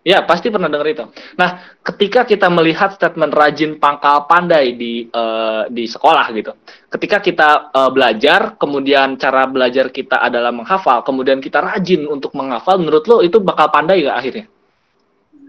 [0.00, 1.04] Ya, pasti pernah denger itu.
[1.36, 6.56] Nah, ketika kita melihat statement rajin pangkal pandai di eh, di sekolah gitu.
[6.88, 12.80] Ketika kita eh, belajar, kemudian cara belajar kita adalah menghafal, kemudian kita rajin untuk menghafal,
[12.80, 14.46] menurut lo itu bakal pandai gak akhirnya?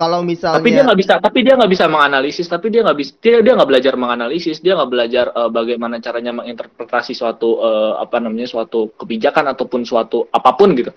[0.01, 3.11] Kalau misalnya Tapi dia nggak bisa, tapi dia nggak bisa menganalisis, tapi dia nggak bisa,
[3.21, 8.17] dia dia nggak belajar menganalisis, dia nggak belajar eh, bagaimana caranya menginterpretasi suatu eh, apa
[8.17, 10.89] namanya suatu kebijakan ataupun suatu apa pun gitu.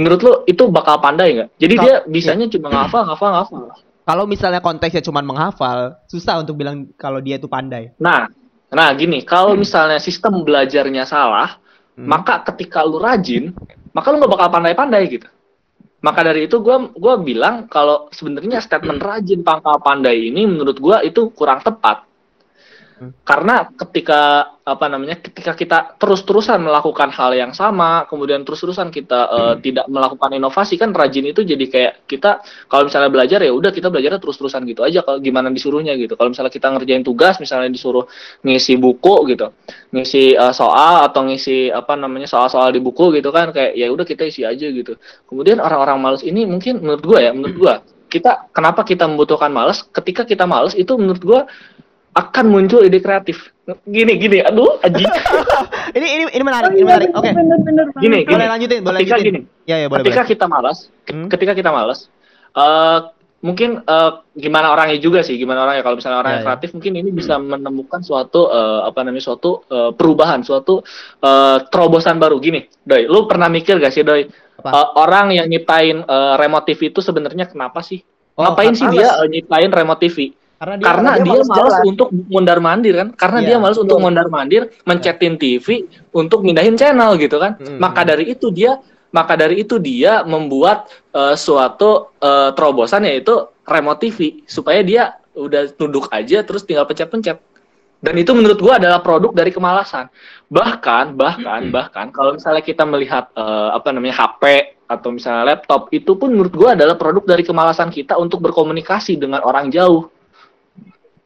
[0.00, 1.48] Menurut lo itu bakal pandai nggak?
[1.60, 3.60] Jadi Kal- dia bisanya cuma ngafal, ngafal, ngafal.
[4.08, 7.92] kalau misalnya konteksnya cuma menghafal, susah untuk bilang kalau dia itu pandai.
[8.00, 8.24] Nah,
[8.72, 11.60] nah gini, kalau misalnya sistem belajarnya salah,
[12.00, 12.08] Hmm.
[12.08, 13.52] maka ketika lu rajin,
[13.92, 15.28] maka lu nggak bakal pandai-pandai gitu.
[16.00, 21.04] Maka dari itu gua gua bilang kalau sebenarnya statement rajin pangkal pandai ini menurut gua
[21.04, 22.08] itu kurang tepat.
[23.00, 23.16] Hmm.
[23.24, 29.54] Karena ketika apa namanya ketika kita terus-terusan melakukan hal yang sama, kemudian terus-terusan kita eh,
[29.64, 33.88] tidak melakukan inovasi kan rajin itu jadi kayak kita kalau misalnya belajar ya udah kita
[33.88, 36.12] belajarnya terus-terusan gitu aja kalau gimana disuruhnya gitu.
[36.12, 38.04] Kalau misalnya kita ngerjain tugas misalnya disuruh
[38.44, 39.48] ngisi buku gitu,
[39.96, 44.04] ngisi eh, soal atau ngisi apa namanya soal-soal di buku gitu kan kayak ya udah
[44.04, 45.00] kita isi aja gitu.
[45.24, 47.74] Kemudian orang-orang malas ini mungkin menurut gua ya, menurut gua
[48.12, 49.88] kita kenapa kita membutuhkan malas?
[49.88, 51.40] Ketika kita malas itu menurut gua
[52.12, 53.54] akan muncul ide kreatif.
[53.86, 55.06] Gini gini, aduh anjing.
[55.96, 57.08] ini ini ini menarik, ini menarik.
[57.12, 57.30] Oke.
[57.30, 58.50] bener-bener Gini, Boleh gini.
[58.50, 59.34] lanjutin, boleh Ketika lanjutin.
[59.36, 60.32] gini, Ya, ya, boleh, ketika boleh.
[60.32, 61.26] kita malas, Hmm.
[61.30, 62.10] ketika kita malas,
[62.52, 62.98] eh
[63.40, 65.80] mungkin eh, gimana orangnya juga sih, gimana orangnya.
[65.80, 66.48] Kalau misalnya orang Ya, yang ya.
[66.50, 70.82] kreatif, mungkin ini bisa menemukan suatu eh, apa namanya suatu eh, perubahan, suatu
[71.16, 72.36] eh, terobosan baru.
[72.36, 74.26] Gini, Doi, lu pernah mikir gak sih, Doi?
[74.58, 74.66] Apa?
[74.68, 78.02] eh, orang yang nyiptain eh, remote TV itu sebenarnya kenapa sih?
[78.34, 80.34] Oh, Ngapain sih dia eh, nyiptain remote TV?
[80.60, 83.08] Karena dia karena dia dia, malas untuk mondar mandir kan?
[83.16, 87.56] Karena Iya, dia malas untuk mondar mandir mencetin TV untuk mindahin channel gitu kan?
[87.56, 87.80] Mm.
[87.80, 88.76] maka dari itu dia
[89.08, 95.72] maka dari itu dia membuat eh, suatu eh, terobosan yaitu remote TV supaya dia udah
[95.80, 97.40] duduk aja terus tinggal pencet-pencet.
[98.04, 100.12] Dan itu menurut gua adalah produk dari kemalasan.
[100.52, 106.20] Bahkan bahkan bahkan kalau misalnya kita melihat eh, apa namanya HP atau misalnya laptop itu
[106.20, 110.19] pun menurut gua adalah produk dari kemalasan kita untuk berkomunikasi dengan orang jauh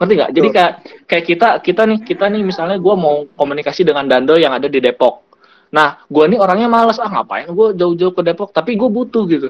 [0.05, 0.33] ngerti nggak?
[0.37, 0.73] Jadi kayak
[1.09, 4.79] kayak kita kita nih kita nih misalnya gua mau komunikasi dengan Dando yang ada di
[4.79, 5.25] Depok.
[5.73, 8.53] Nah gua nih orangnya males ah ngapain gua jauh-jauh ke Depok?
[8.53, 9.49] Tapi gue butuh gitu.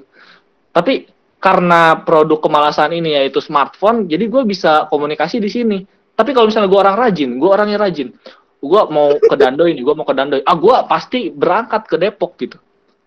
[0.70, 1.10] Tapi
[1.42, 5.78] karena produk kemalasan ini yaitu smartphone jadi gue bisa komunikasi di sini.
[6.14, 8.14] Tapi kalau misalnya gue orang rajin gue orangnya rajin.
[8.64, 10.40] Gue mau ke Dando ini gue mau ke Dando.
[10.40, 12.56] Ah gue pasti berangkat ke Depok gitu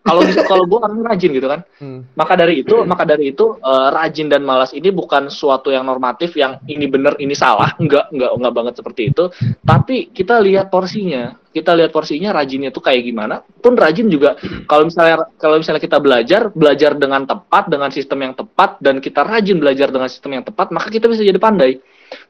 [0.07, 1.61] kalau bisa kalau gue orang rajin gitu kan.
[1.77, 2.07] Hmm.
[2.15, 6.31] maka dari itu maka dari itu eh, rajin dan malas ini bukan suatu yang normatif
[6.39, 7.75] yang ini benar ini salah.
[7.81, 9.23] Enggak enggak enggak banget seperti itu.
[9.63, 11.35] Tapi kita lihat porsinya.
[11.51, 13.41] Kita lihat porsinya rajinnya tuh kayak gimana.
[13.41, 14.37] Pun rajin juga
[14.69, 19.25] kalau misalnya kalau misalnya kita belajar belajar dengan tepat dengan sistem yang tepat dan kita
[19.25, 21.81] rajin belajar dengan sistem yang tepat maka kita bisa jadi pandai.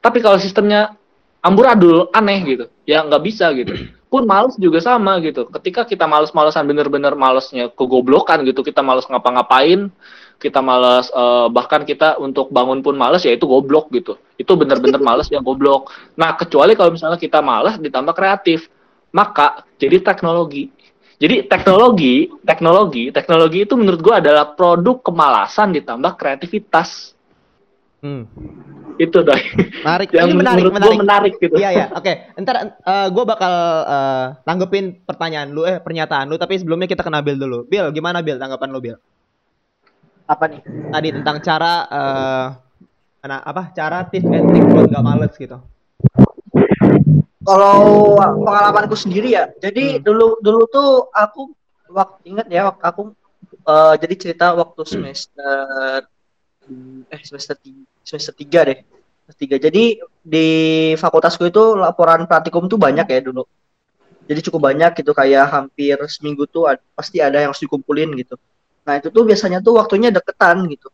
[0.02, 0.96] Tapi kalau sistemnya
[1.44, 2.64] amburadul aneh gitu.
[2.88, 5.46] Ya nggak bisa gitu pun males juga sama gitu.
[5.52, 9.92] Ketika kita males-malesan bener-bener malesnya kegoblokan gitu kita males ngapa-ngapain
[10.38, 14.16] kita males eh, bahkan kita untuk bangun pun males ya itu goblok gitu.
[14.40, 15.92] Itu bener-bener males yang goblok.
[16.16, 18.70] Nah kecuali kalau misalnya kita males ditambah kreatif.
[19.08, 20.68] Maka jadi teknologi.
[21.18, 27.17] Jadi teknologi teknologi teknologi itu menurut gua adalah produk kemalasan ditambah kreativitas
[27.98, 28.30] Hmm.
[28.98, 29.42] itu doi
[29.82, 30.10] Menarik.
[30.18, 30.98] yang ini menarik, menurut gua menarik.
[31.02, 32.12] menarik gitu Iya ya, oke.
[32.38, 32.56] Ntar
[33.10, 33.54] gue bakal
[33.86, 36.34] eh, tanggepin pertanyaan lu, eh pernyataan lu.
[36.34, 37.62] Tapi sebelumnya kita kena Bill dulu.
[37.66, 38.38] Bill, gimana Bill?
[38.38, 38.98] Tanggapan lu Bill?
[40.26, 40.62] Apa nih?
[40.66, 42.46] Tadi tentang cara eh
[43.18, 43.70] mana apa?
[43.70, 45.58] Cara tips and trick buat gak males gitu.
[47.42, 50.04] kalau pengalamanku sendiri ya, jadi Hmm.
[50.04, 51.48] dulu dulu tuh aku
[51.88, 53.02] waktu ingat ya waktu aku
[53.64, 56.04] eh, jadi cerita waktu semester
[57.08, 58.78] eh semester tiga, semester tiga deh
[59.24, 59.56] semester tiga.
[59.60, 59.84] Jadi
[60.24, 60.48] di
[60.96, 63.44] fakultasku itu laporan praktikum tuh banyak ya dulu.
[64.28, 68.36] Jadi cukup banyak gitu kayak hampir seminggu tuh ad- pasti ada yang harus dikumpulin gitu.
[68.84, 70.92] Nah itu tuh biasanya tuh waktunya deketan gitu.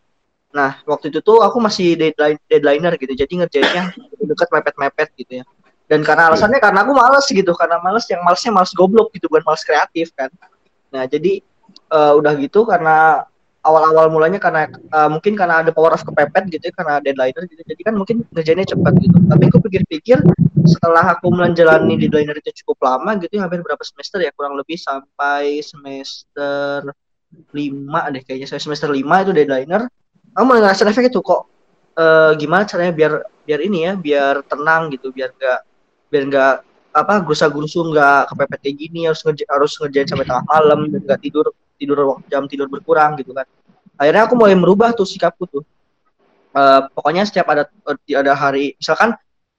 [0.55, 3.15] Nah waktu itu tuh aku masih deadline deadlineer gitu.
[3.19, 3.91] Jadi ngerjainnya
[4.23, 5.45] deket mepet-mepet gitu ya.
[5.91, 9.45] Dan karena alasannya karena aku males gitu, karena males yang malesnya males goblok gitu, bukan
[9.45, 10.31] males kreatif kan.
[10.95, 11.43] Nah jadi
[11.91, 13.27] eh, udah gitu karena
[13.65, 17.63] awal-awal mulanya karena eh, mungkin karena ada power of kepepet gitu ya, karena deadlineer gitu.
[17.65, 19.17] Jadi kan mungkin ngerjainnya cepat gitu.
[19.25, 20.19] Tapi aku pikir-pikir
[20.69, 24.77] setelah aku menjalani deadlineer itu cukup lama gitu ya, hampir berapa semester ya kurang lebih
[24.77, 26.93] sampai semester
[27.51, 29.91] lima deh kayaknya Sampai semester lima itu deadlineer
[30.35, 31.47] aku mulai ngerasain efek itu kok
[31.99, 33.13] eh, gimana caranya biar
[33.45, 35.61] biar ini ya biar tenang gitu biar gak
[36.09, 36.55] biar nggak
[36.95, 41.01] apa gerusa gerusu nggak kepepet kayak gini harus ngerja, harus ngerjain sampai tengah malam dan
[41.03, 41.47] nggak tidur
[41.79, 43.47] tidur waktu jam tidur berkurang gitu kan.
[43.99, 45.63] Akhirnya aku mulai merubah tuh sikapku tuh.
[46.55, 47.67] Eh, pokoknya setiap ada
[48.15, 49.15] ada hari misalkan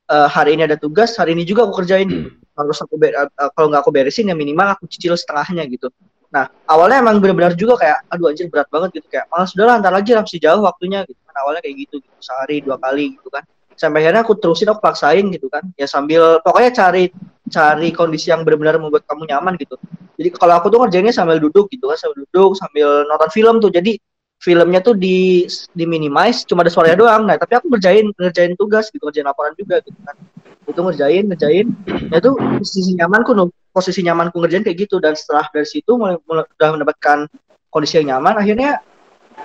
[0.07, 2.07] eh, hari ini ada tugas hari ini juga aku kerjain.
[2.07, 2.31] Gitu.
[2.55, 5.91] harus aku eh, eh, kalau nggak aku beresin ya minimal aku cicil setengahnya gitu.
[6.31, 9.07] Nah awalnya emang benar-benar juga kayak aduh anjir berat banget gitu.
[9.11, 11.35] Kayak malas udah lah ntar lagi lah, masih jauh waktunya gitu kan.
[11.43, 12.15] Awalnya kayak gitu, gitu.
[12.23, 13.43] Sehari dua kali gitu kan
[13.75, 15.63] sampai akhirnya aku terusin aku paksain gitu kan.
[15.75, 17.11] Ya sambil pokoknya cari
[17.51, 19.75] cari kondisi yang benar-benar membuat kamu nyaman gitu.
[20.15, 23.69] Jadi kalau aku tuh ngerjainnya sambil duduk gitu kan sambil duduk sambil nonton film tuh.
[23.69, 23.99] Jadi
[24.39, 27.21] filmnya tuh di di minimize cuma ada suaranya doang.
[27.27, 30.15] Nah tapi aku ngerjain ngerjain tugas gitu ngerjain laporan juga gitu kan.
[30.65, 31.67] Itu ngerjain ngerjain.
[32.09, 35.03] Ya itu posisi nyamanku nuh posisi nyamanku ngerjain kayak gitu.
[35.03, 37.27] Dan setelah dari situ mulai, mulai udah mendapatkan
[37.67, 38.79] kondisi yang nyaman akhirnya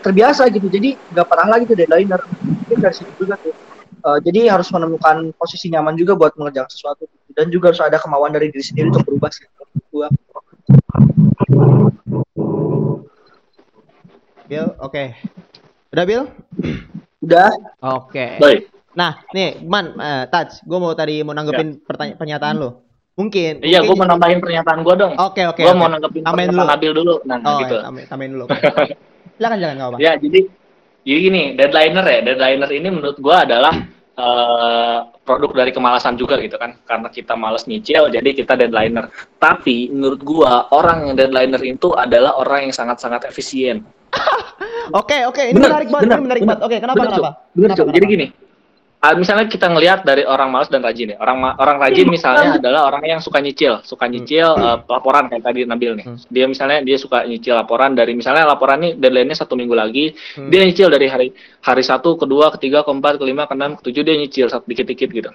[0.06, 0.70] terbiasa gitu.
[0.70, 2.22] Jadi nggak pernah lagi tuh deadlineer.
[2.46, 3.69] Mungkin dari situ juga tuh
[4.00, 7.04] Eh, jadi harus menemukan posisi nyaman juga buat mengerjakan sesuatu
[7.36, 9.44] dan juga harus ada kemauan dari diri sendiri untuk berubah sih
[9.92, 10.08] gua
[14.50, 15.04] Bill, oke.
[15.94, 16.24] Udah Bill?
[17.20, 17.52] udah
[18.00, 18.40] Oke.
[18.40, 18.72] Baik.
[18.96, 22.82] Nah, nih, Man, eh, Touch, gue mau tadi mau nanggepin pertanyaan pernyataan lo.
[23.14, 23.62] Mungkin.
[23.62, 25.12] Iya, gue mau nambahin pernyataan gue dong.
[25.14, 25.62] Oke, oke.
[25.62, 25.78] gue oke.
[25.78, 26.74] mau nanggepin Tambahin pernyataan dulu.
[26.74, 27.14] Nabil dulu.
[27.28, 27.76] Nah, Oh, gitu.
[27.78, 28.44] ya, tambahin, tambahin dulu.
[29.38, 29.98] silakan, silakan, nggak apa.
[30.02, 30.40] Ya, jadi
[31.06, 32.18] jadi gini, deadlineer ya.
[32.32, 33.74] Deadlineer ini menurut gue adalah
[34.14, 36.76] eh, produk dari kemalasan juga gitu kan.
[36.84, 39.08] Karena kita males nyicil, jadi kita deadlineer.
[39.40, 43.82] Tapi menurut gue orang yang deadlineer itu adalah orang yang sangat-sangat efisien.
[44.90, 46.50] Oke, oke, ini Bener, menarik banget, bener, ini menarik bener.
[46.50, 46.66] banget.
[46.66, 47.30] Oke, kenapa, Bener, kenapa?
[47.54, 47.86] Bener, Kenapa, Cuk.
[47.94, 48.14] Jadi kenapa?
[48.18, 48.26] gini,
[49.00, 51.18] ah, misalnya kita ngelihat dari orang malas dan rajin ya.
[51.20, 55.64] Orang orang rajin misalnya adalah orang yang suka nyicil, suka nyicil eh, laporan kayak tadi
[55.64, 56.06] Nabil nih.
[56.06, 56.18] Hmm.
[56.28, 60.52] Dia misalnya dia suka nyicil laporan dari misalnya laporan nih deadline-nya satu minggu lagi, Hmm.
[60.52, 61.28] dia nyicil dari hari
[61.64, 65.30] hari satu, kedua, ketiga, keempat, kelima, keenam, ketujuh dia nyicil satu dikit-dikit gitu.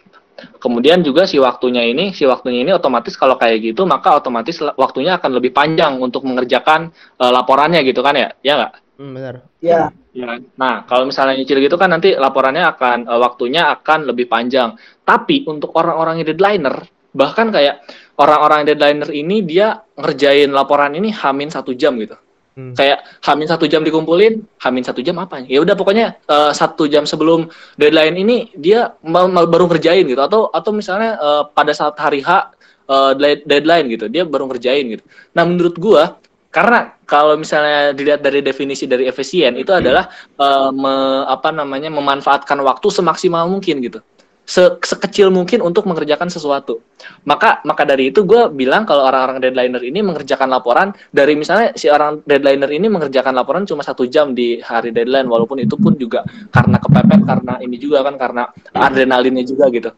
[0.60, 5.16] Kemudian juga si waktunya ini, si waktunya ini otomatis kalau kayak gitu maka otomatis waktunya
[5.16, 8.85] akan lebih panjang untuk mengerjakan eh, laporannya gitu kan ya, ya nggak?
[8.96, 9.48] Hmm, benar.
[9.60, 10.40] ya Ya.
[10.56, 14.80] Nah, kalau misalnya nyicil gitu kan nanti laporannya akan eh, waktunya akan lebih panjang.
[15.04, 17.84] Tapi untuk orang-orang yang deadlineer, bahkan kayak
[18.16, 22.16] orang-orang yang deadlineer ini dia ngerjain laporan ini hamin satu jam gitu.
[22.56, 22.72] Hmm.
[22.72, 25.44] Kayak hamin satu jam dikumpulin, hamin satu jam apa?
[25.44, 30.24] Ya udah pokoknya eh, satu jam sebelum deadline ini dia baru ngerjain gitu.
[30.24, 32.56] Atau atau misalnya eh, pada saat hari H
[33.20, 35.04] dead- deadline gitu, dia baru ngerjain gitu.
[35.36, 36.22] Nah menurut gua
[36.56, 40.08] karena kalau misalnya dilihat dari definisi dari efisien itu adalah
[40.40, 44.00] eh, me- apa namanya memanfaatkan waktu semaksimal mungkin gitu.
[44.46, 46.78] Se- sekecil mungkin untuk mengerjakan sesuatu.
[47.26, 51.90] Maka maka dari itu gue bilang kalau orang-orang deadlineer ini mengerjakan laporan dari misalnya si
[51.90, 56.24] orang deadlineer ini mengerjakan laporan cuma satu jam di hari deadline walaupun itu pun juga
[56.54, 59.90] karena kepepet karena ini juga kan karena adrenalinnya juga gitu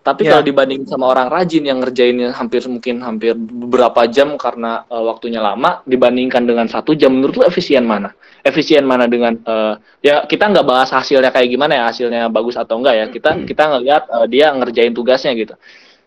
[0.00, 0.32] tapi Ya.
[0.32, 5.38] kalau dibanding sama orang rajin yang ngerjainnya hampir mungkin hampir beberapa jam karena eh, waktunya
[5.38, 8.16] lama dibandingkan dengan satu jam menurut lu efisien mana?
[8.40, 12.80] Efisien mana dengan eh, ya kita nggak bahas hasilnya kayak gimana ya hasilnya bagus atau
[12.80, 13.06] enggak ya.
[13.08, 15.52] Kita kita ngelihat eh, dia ngerjain tugasnya gitu.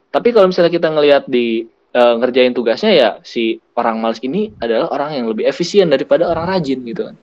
[0.09, 4.89] Tapi kalau misalnya kita ngelihat di eh, ngerjain tugasnya ya si orang males ini adalah
[4.89, 7.15] orang yang lebih efisien daripada orang rajin gitu kan.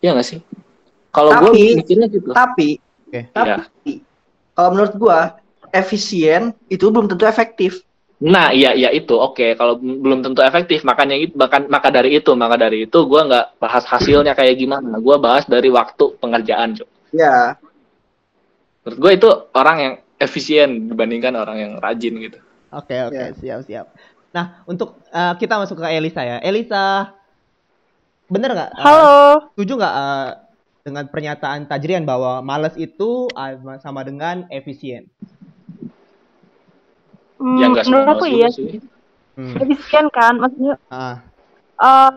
[0.00, 0.40] Ya nggak sih?
[1.08, 2.32] Kalau gue mikirnya gitu.
[2.32, 3.28] tapi Oke.
[3.30, 4.00] tapi Ya.
[4.50, 5.18] kalau menurut gua
[5.74, 7.82] efisien itu belum tentu efektif
[8.34, 9.46] Nah, iya iya itu oke.
[9.58, 13.20] Kalau b- belum tentu efektif, makanya itu bahkan maka dari itu, maka dari itu gua
[13.28, 14.96] nggak bahas hasilnya kayak gimana.
[15.06, 16.88] Gua bahas dari waktu pengerjaan, Cuk.
[17.12, 17.58] ya
[18.84, 22.38] Menurut gue itu orang yang efisien dibandingkan orang yang rajin gitu.
[22.74, 23.30] Oke, oke, Ya.
[23.38, 23.86] siap, siap.
[24.34, 26.36] Nah, untuk eh, kita masuk ke Elisa ya.
[26.42, 27.14] Elisa,
[28.28, 28.70] bener nggak?
[28.74, 29.14] eh, Halo.
[29.54, 30.28] setuju nggak eh,
[30.84, 33.32] dengan pernyataan Tajrian bahwa males itu
[33.80, 35.08] sama dengan efisien?
[37.34, 38.78] Hmm, ya menurut aku iya sih.
[39.34, 39.58] Hmm.
[39.58, 41.18] efisien kan maksudnya Ah.
[41.76, 42.10] eh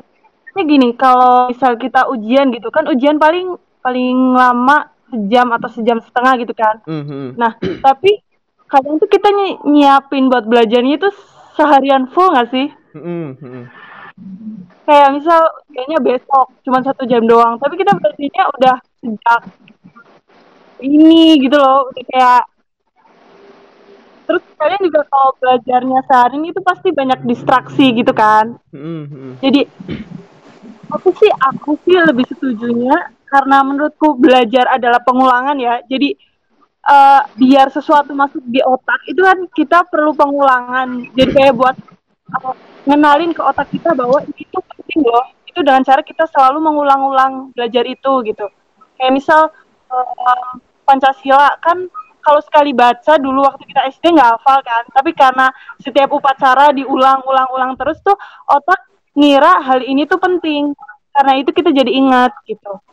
[0.52, 5.98] ini gini kalau misal kita ujian gitu kan ujian paling paling lama sejam atau sejam
[6.00, 7.34] setengah gitu kan Mhm.
[7.34, 8.22] nah tapi
[8.66, 11.10] kadang tuh kita nyi- nyiapin buat belajarnya itu
[11.54, 13.64] seharian full nggak sih Mhm, mhm.
[14.84, 19.42] kayak misal kayaknya besok cuma satu jam doang tapi kita belajarnya udah sejak
[20.80, 22.42] ini gitu loh udah kayak
[24.28, 28.60] terus kalian juga kalau belajarnya sehari itu pasti banyak distraksi gitu kan?
[28.76, 29.32] Mhm, mhm.
[29.40, 29.62] jadi
[30.92, 32.96] aku sih aku sih lebih setujunya
[33.28, 35.84] karena menurutku belajar adalah pengulangan ya.
[35.86, 36.16] Jadi
[36.88, 41.12] eh, biar sesuatu masuk di otak itu kan kita perlu pengulangan.
[41.14, 41.76] Jadi kayak buat
[42.32, 42.56] eh,
[42.88, 45.28] ngenalin ke otak kita bahwa ini tuh penting loh.
[45.48, 48.46] Itu dengan cara kita selalu mengulang-ulang belajar itu gitu.
[48.96, 49.42] Kayak misal
[49.92, 50.50] eh,
[50.88, 51.92] Pancasila kan
[52.28, 54.84] kalau sekali baca dulu waktu kita SD nggak hafal kan.
[54.92, 55.48] Tapi karena
[55.80, 58.20] setiap upacara diulang-ulang-ulang terus tuh
[58.52, 58.84] otak
[59.16, 60.76] ngira hal ini tuh penting.
[61.16, 62.84] Karena itu kita jadi ingat gitu.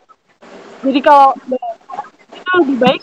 [0.87, 1.35] Jadi kalau
[2.31, 3.03] itu lebih baik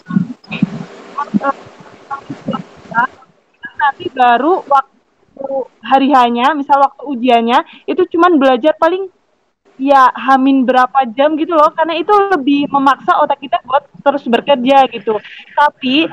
[3.81, 5.45] nanti baru waktu
[5.81, 9.09] hari hanya misal waktu ujiannya itu cuman belajar paling
[9.81, 11.73] ya hamin berapa jam gitu loh.
[11.73, 15.17] Karena itu lebih memaksa otak kita buat terus bekerja gitu.
[15.57, 16.05] Tapi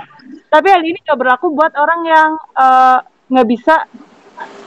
[0.49, 3.85] tapi hal ini nggak berlaku buat orang yang eh, nggak bisa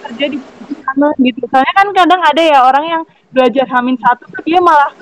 [0.06, 0.38] kerja di
[0.86, 1.42] sana gitu.
[1.50, 4.94] Soalnya kan kadang ada ya orang yang belajar hamin satu tuh dia malah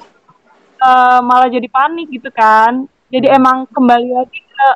[0.80, 2.88] eh, malah jadi panik gitu kan.
[3.10, 4.68] Jadi emang kembali lagi ke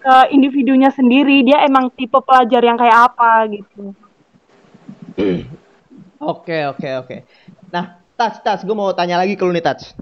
[0.00, 1.44] ke individunya sendiri.
[1.44, 3.92] Dia emang tipe pelajar yang kayak apa gitu.
[6.20, 7.16] Oke, oke, oke.
[7.72, 9.96] Nah, Tats, Tats, gue mau tanya lagi ke lu nih, Tats.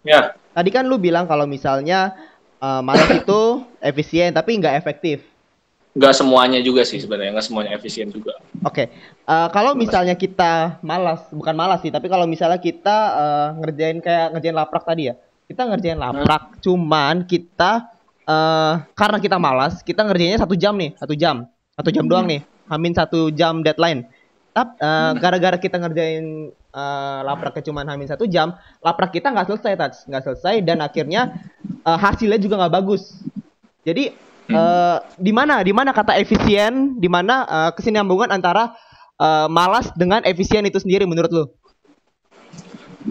[0.00, 2.16] Ya, Tadi kan lu bilang kalau misalnya
[2.60, 5.28] eh, malas itu efisien tapi nggak efektif.
[5.92, 8.32] nggak semuanya juga sih sebenarnya, nggak semuanya efisien juga.
[8.64, 8.88] Oke,
[9.28, 14.32] eh, kalau misalnya kita malas, bukan malas sih, tapi kalau misalnya kita eh, ngerjain kayak
[14.32, 17.92] ngerjain laprak tadi ya, kita ngerjain laprak, cuman kita
[18.24, 21.44] eh, karena kita malas, kita ngerjainnya satu jam nih, satu jam,
[21.76, 22.40] satu jam doang nih,
[22.72, 24.08] hamin satu jam deadline.
[24.52, 24.76] Tapi
[25.16, 28.52] gara-gara kita ngerjain eh, lapraknya cuman hamin satu jam,
[28.84, 33.16] laprak kita nggak selesai, Tats, nggak selesai, dan akhirnya eh, hasilnya juga nggak bagus.
[33.84, 34.12] Jadi
[34.52, 38.76] eh, di mana di mana kata efisien, di mana eh, kesinambungan antara
[39.16, 41.44] eh, malas dengan efisien itu sendiri menurut lu?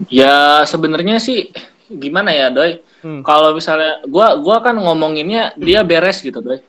[0.08, 1.52] Ya sebenarnya sih
[1.92, 2.80] gimana ya, Doi?
[3.02, 3.20] Hmm.
[3.26, 6.62] Kalau misalnya gua gua kan ngomonginnya dia beres gitu, Doi.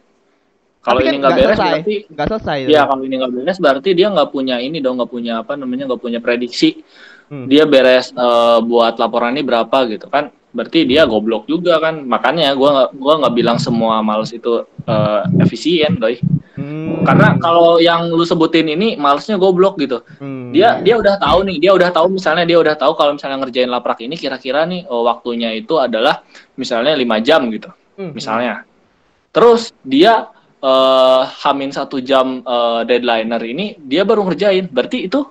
[0.83, 2.57] Kalau Tapi kan ini nggak beres selesai, berarti nggak selesai.
[2.67, 5.83] ya kalau ini nggak beres berarti dia nggak punya ini dong, nggak punya apa namanya
[5.87, 6.83] nggak punya prediksi.
[7.31, 7.47] Hmm.
[7.47, 10.27] Dia beres eh, buat laporan ini berapa gitu kan?
[10.53, 12.03] Berarti dia goblok juga kan.
[12.03, 16.19] Makanya gua nggak gua nggak bilang semua males itu eh, efisien, Doi.
[16.53, 17.01] Hmm.
[17.07, 20.03] Karena kalau yang lu sebutin ini malesnya goblok gitu.
[20.19, 20.51] Hmm.
[20.53, 23.71] dia dia udah tahu nih dia udah tahu misalnya dia udah tahu kalau misalnya ngerjain
[23.71, 26.21] laprak ini kira-kira nih oh, waktunya itu adalah
[26.53, 28.09] misalnya lima jam gitu Hmm.
[28.13, 28.65] misalnya
[29.29, 30.32] terus dia
[30.63, 35.27] eh, hamin satu jam eh, deadlineer ini dia baru ngerjain berarti itu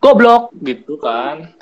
[0.00, 1.52] goblok gitu kan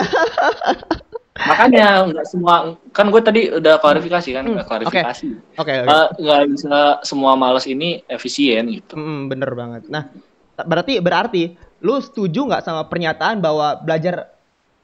[1.48, 5.88] makanya nggak semua kan gue tadi udah klarifikasi kan Hmm, nggak klarifikasi Oke, oke.
[5.88, 9.88] Eh, nggak bisa semua males ini efisien gitu Hmm, bener banget.
[9.88, 10.08] Nah,
[10.56, 11.42] berarti berarti
[11.84, 14.32] lu setuju nggak sama pernyataan bahwa belajar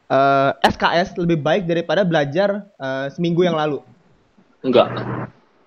[0.09, 3.81] eh, SKS lebih baik daripada belajar eh, seminggu yang lalu?
[4.63, 4.95] enggak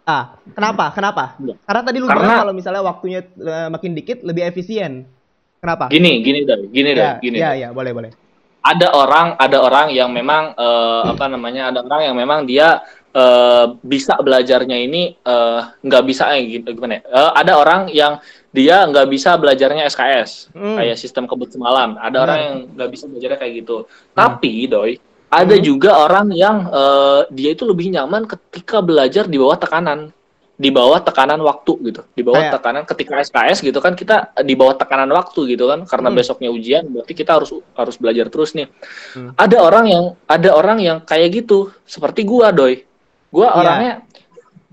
[0.06, 0.94] Ah, kenapa?
[0.94, 1.34] Kenapa?
[1.41, 1.58] Enggak.
[1.65, 5.10] Karena tadi lu Karena- bilang kalau misalnya waktunya eh, makin dikit lebih efisien.
[5.58, 5.89] Kenapa?
[5.89, 7.54] gini gini deh gini deh ya, gini ya, deh.
[7.58, 8.12] ya, boleh, boleh.
[8.62, 13.65] ada orang ada orang yang memang eh, apa namanya ada orang yang memang dia eh,
[13.82, 15.18] bisa belajarnya ini
[15.82, 17.02] nggak bisa eh, gitu, gimana ya?
[17.02, 18.22] Eh, ada orang yang
[18.54, 20.78] dia nggak bisa belajarnya SKS Hmm.
[20.78, 22.22] kayak sistem kebut semalam ada Benar.
[22.24, 23.78] orang yang nggak bisa belajarnya kayak gitu
[24.13, 24.94] tapi doi
[25.36, 25.65] ada Hmm.
[25.65, 30.15] juga orang yang eh, dia itu lebih nyaman ketika belajar di bawah tekanan
[30.56, 34.56] di bawah tekanan waktu gitu di bawah Kayak- tekanan ketika SKS gitu kan kita di
[34.56, 36.15] bawah tekanan waktu gitu kan karena Hmm.
[36.15, 38.71] besoknya ujian berarti kita harus harus belajar terus nih
[39.12, 39.36] Hmm.
[39.36, 42.88] ada orang yang ada orang yang kayak gitu seperti gua doi
[43.28, 43.56] gua Iya.
[43.60, 43.93] orangnya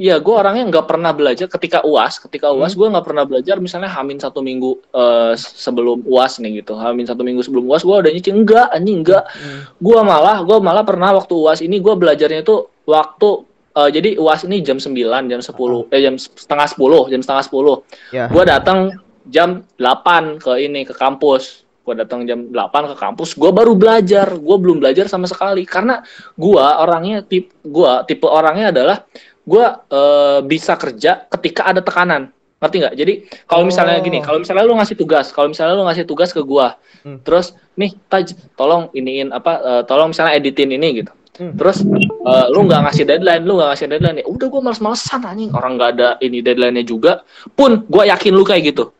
[0.03, 2.19] Iya, gua orangnya nggak pernah belajar ketika uas.
[2.19, 2.59] Ketika Hmm.
[2.59, 3.62] uas, gua nggak pernah belajar.
[3.62, 6.75] Misalnya hamin satu minggu eh, sebelum uas nih gitu.
[6.75, 9.23] Hamin satu minggu sebelum uas, gua udah nyicil enggak, anjing enggak.
[9.31, 9.62] Hmm.
[9.79, 13.47] Gua malah, gua malah pernah waktu uas ini gua belajarnya itu waktu
[13.79, 17.74] eh, jadi uas ini jam 9, jam 10, eh jam setengah 10, jam setengah 10.
[18.11, 18.26] Ya.
[18.26, 18.91] Gua datang
[19.31, 21.62] jam 8 ke ini ke kampus.
[21.83, 24.35] Gua datang jam 8 ke kampus, gua baru belajar.
[24.39, 26.03] Gua belum belajar sama sekali karena
[26.35, 29.03] gua orangnya tip gua tipe orangnya adalah
[29.43, 32.30] gua eh, bisa kerja ketika ada tekanan.
[32.62, 32.95] Ngerti nggak?
[32.95, 33.12] Jadi
[33.43, 34.05] kalau misalnya Oh.
[34.07, 37.18] gini, kalau misalnya lu ngasih tugas, kalau misalnya lu ngasih tugas ke gua, Hmm.
[37.18, 39.53] terus nih Taj, tolong iniin apa?
[39.59, 41.11] eh, tolong misalnya editin ini gitu.
[41.32, 41.59] Hmm.
[41.59, 41.82] Terus
[42.22, 45.51] eh, lu nggak ngasih deadline, lu nggak ngasih deadline, ya udah gua males-malesan anjing.
[45.51, 47.26] Orang nggak ada ini deadline-nya juga.
[47.51, 48.95] Pun gua yakin lu kayak gitu.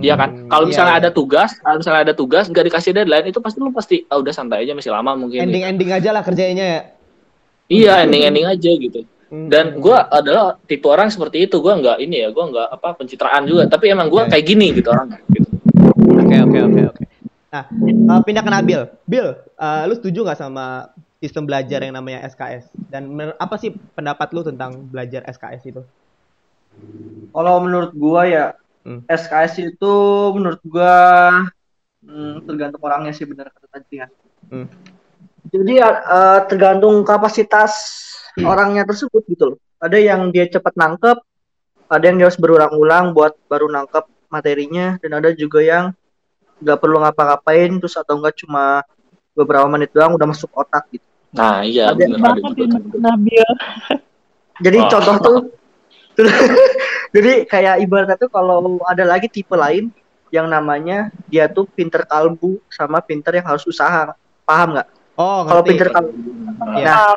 [0.00, 0.30] Iya kan?
[0.34, 1.02] Hmm, Kalau iya, misalnya iya.
[1.04, 4.32] ada tugas, kalau misalnya ada tugas nggak dikasih deadline, itu pasti lu pasti ah udah
[4.32, 5.44] santai aja masih lama mungkin.
[5.44, 6.80] ending ending aja lah kerjanya ya.
[7.70, 9.00] Iya, ending-ending aja gitu.
[9.30, 9.46] Hmm.
[9.46, 11.62] Dan gua adalah tipe orang seperti itu.
[11.62, 13.70] Gua nggak ini ya, gua nggak apa pencitraan juga.
[13.70, 14.30] Tapi emang gua Iya.
[14.34, 15.14] kayak gini gitu orang.
[15.30, 15.46] Gitu.
[16.10, 17.02] Oke oke oke oke.
[17.50, 18.80] Nah, eh, pindah ke Nabil.
[19.06, 20.90] Bill, eh, lu setuju nggak sama
[21.22, 22.74] sistem belajar yang namanya SKS?
[22.90, 23.06] Dan
[23.38, 25.82] apa sih pendapat lu tentang belajar SKS itu?
[27.30, 28.46] Kalau menurut gua ya
[28.80, 29.04] Hmm.
[29.06, 29.94] SKS itu
[30.32, 30.96] menurut gua
[32.00, 34.08] hmm, tergantung orangnya sih benar kata tadi ya.
[34.48, 34.66] Hmm.
[35.48, 37.72] Jadi eh, tergantung kapasitas
[38.40, 39.58] orangnya tersebut gitu loh.
[39.80, 41.18] Ada yang dia cepat nangkep,
[41.88, 45.84] ada yang dia harus berulang-ulang buat baru nangkep materinya, dan ada juga yang
[46.60, 48.84] nggak perlu ngapa-ngapain terus atau enggak cuma
[49.32, 51.06] beberapa menit doang udah masuk otak gitu.
[51.32, 52.76] Nah, iya Ada bener ada banget juga.
[52.76, 53.50] ini Nabil.
[54.64, 54.88] Jadi Wah.
[54.92, 55.38] contoh tuh
[57.16, 59.88] jadi kayak ibaratnya tuh kalau ada lagi tipe lain
[60.28, 64.12] yang namanya dia tuh pinter kalbu sama pinter yang harus usaha.
[64.44, 64.88] Paham nggak?
[65.18, 66.10] Oh, Kalau pinter kalbu.
[66.76, 66.86] Iya.
[66.86, 67.08] Nah,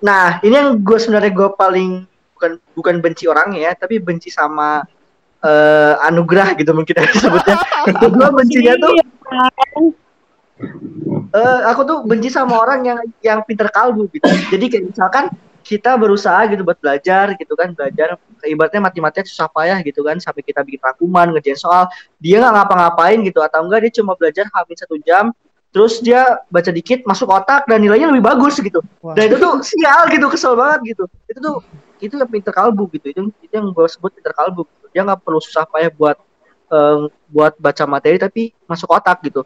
[0.00, 1.90] nah ini yang gue sebenarnya gue paling
[2.34, 4.82] bukan bukan benci orangnya ya, tapi benci sama
[5.44, 7.56] eh, anugerah gitu mungkin ya disebutnya.
[8.00, 8.92] gue bencinya tuh
[11.34, 14.30] eh aku tuh benci sama orang yang yang pinter kalbu gitu.
[14.54, 15.24] Jadi kayak misalkan
[15.64, 20.44] kita berusaha gitu buat belajar gitu kan belajar ibaratnya mati-matian susah payah gitu kan sampai
[20.44, 21.88] kita bikin rangkuman ngerjain soal
[22.20, 25.32] dia nggak ngapa-ngapain gitu atau enggak dia cuma belajar hampir satu jam
[25.74, 29.18] terus dia baca dikit masuk otak dan nilainya lebih bagus gitu Wah.
[29.18, 31.56] dan itu tuh sial gitu kesel banget gitu itu tuh
[31.98, 34.86] itu yang pinter kalbu gitu itu itu yang gue sebut pinter kalbu gitu.
[34.94, 36.14] dia nggak perlu susah payah buat
[36.70, 39.42] eh, buat baca materi tapi masuk otak gitu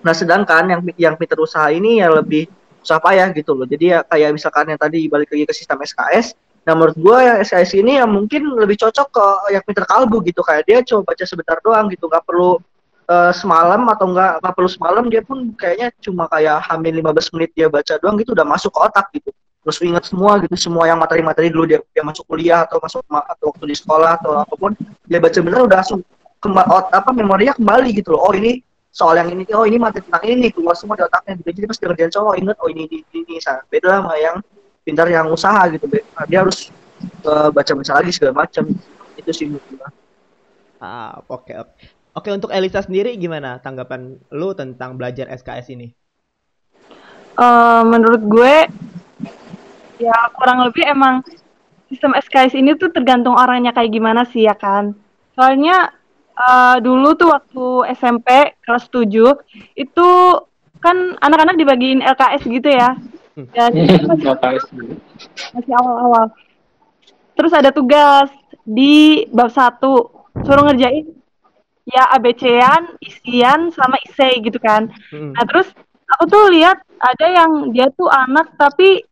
[0.00, 2.48] Nah, sedangkan yang yang pinter usaha ini ya lebih
[2.80, 3.68] susah payah gitu loh.
[3.68, 6.32] Jadi ya kayak misalkan yang tadi balik lagi ke sistem SKS.
[6.64, 10.40] Nah, menurut gua yang SKS ini ya mungkin lebih cocok ke yang pinter kalbu gitu.
[10.40, 12.56] Kayak dia coba baca sebentar doang gitu, nggak perlu
[13.12, 17.50] eh, semalam atau nggak nggak perlu semalam dia pun kayaknya cuma kayak hamil 15 menit
[17.52, 19.30] dia baca doang gitu udah masuk ke otak gitu.
[19.62, 23.22] Terus ingat semua gitu, semua yang materi-materi dulu dia, dia masuk kuliah atau masuk ma-
[23.30, 24.74] atau waktu di sekolah atau apa pun
[25.06, 26.00] dia baca benar udah langsung
[26.42, 28.26] kembali apa memorinya kembali gitu loh.
[28.26, 28.58] Oh, ini
[28.92, 31.78] soal yang ini oh ini materi tentang ini keluar semua di otaknya gitu jadi pas
[31.80, 33.54] ngerjain soal oh, inget oh ini ini ini, ini.
[33.72, 34.36] Beda lah sama yang
[34.84, 36.68] pintar yang usaha gitu nah, dia harus
[37.24, 38.68] eh, baca-baca lagi segala macam
[39.16, 39.88] itu sih menurut gua.
[40.82, 42.01] Ah, oke oke.
[42.12, 45.88] Oke, untuk Elisa sendiri gimana tanggapan lu tentang belajar SKS ini?
[47.40, 48.54] Eh, menurut gue
[49.96, 51.24] ya kurang lebih emang
[51.88, 54.92] sistem SKS ini tuh tergantung orangnya kayak gimana sih ya kan.
[55.32, 55.88] Soalnya
[56.36, 58.28] eh, dulu tuh waktu SMP
[58.60, 59.08] kelas 7
[59.80, 60.08] itu
[60.84, 62.92] kan anak-anak dibagiin LKS gitu ya.
[63.56, 65.00] Ya, Ngapain sih?
[65.56, 66.28] masih awal-awal.
[67.32, 68.28] Terus ada tugas
[68.68, 69.80] di bab 1
[70.44, 71.21] suruh ngerjain
[71.92, 74.88] ya ABC-an, isian sama isei gitu kan.
[75.12, 75.36] Mm-mm.
[75.36, 75.68] Nah terus
[76.08, 79.04] aku tuh lihat ada yang dia tuh anak tapi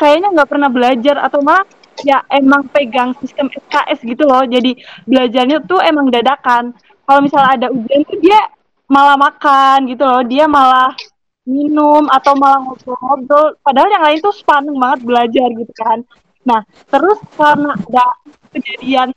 [0.00, 1.64] kayaknya nggak pernah belajar atau malah
[2.00, 4.44] ya emang pegang sistem SKS gitu loh.
[4.48, 6.72] Jadi belajarnya tuh emang dadakan.
[7.04, 8.40] Kalau misalnya ada ujian tuh dia
[8.88, 10.22] malah makan gitu loh.
[10.24, 10.96] Dia malah
[11.44, 13.58] minum atau malah ngobrol-ngobrol.
[13.60, 15.98] Padahal yang lain tuh sepaneng banget belajar gitu kan.
[16.46, 18.06] Nah terus karena ada
[18.54, 19.12] kejadian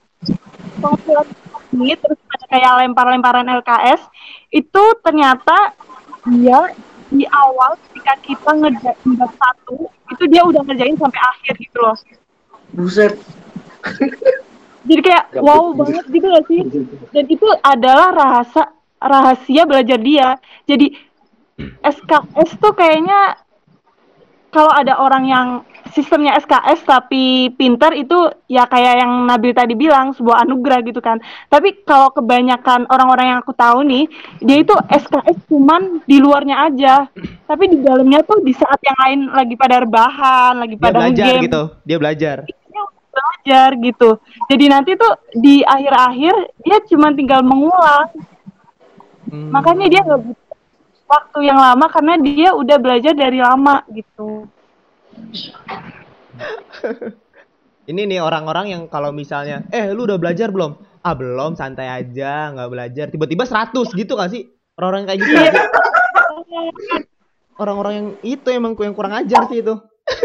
[0.82, 1.28] pengumpulan
[1.74, 4.02] ini terus ada kayak lempar-lemparan LKS
[4.54, 5.74] itu ternyata
[6.30, 6.72] dia
[7.14, 11.98] di awal ketika kita ngerjain bab satu itu dia udah ngerjain sampai akhir gitu loh.
[12.74, 13.14] Buset.
[14.90, 15.80] Jadi kayak Gak wow betul.
[15.88, 16.62] banget gitu gak sih?
[17.16, 18.66] Dan itu adalah rahasia
[19.00, 20.28] rahasia belajar dia.
[20.68, 20.96] Jadi
[21.86, 23.38] SKS tuh kayaknya
[24.50, 25.48] kalau ada orang yang
[25.94, 31.22] sistemnya SKS tapi pintar itu ya kayak yang Nabil tadi bilang sebuah anugerah gitu kan.
[31.48, 34.10] Tapi kalau kebanyakan orang-orang yang aku tahu nih,
[34.42, 36.96] dia itu SKS cuman di luarnya aja.
[37.46, 41.26] Tapi di dalamnya tuh di saat yang lain lagi pada rebahan, lagi Dia pada belajar
[41.30, 41.64] game, gitu.
[41.86, 42.38] Dia belajar.
[42.50, 42.84] dia
[43.14, 44.10] belajar gitu.
[44.50, 46.34] Jadi nanti tuh di akhir-akhir
[46.66, 48.10] dia cuma tinggal mengulang.
[49.30, 49.54] Hmm.
[49.54, 50.58] Makanya dia nggak butuh
[51.14, 54.50] waktu yang lama karena dia udah belajar dari lama gitu.
[57.92, 60.80] Ini nih orang-orang yang kalau misalnya, eh lu udah belajar belum?
[61.04, 63.06] Ah belum, santai aja, nggak belajar.
[63.12, 64.48] Tiba-tiba 100 gitu gak sih?
[64.80, 65.52] Orang-orang kayak gitu sih?
[67.60, 69.76] Orang-orang yang itu emang yang kurang ajar sih itu.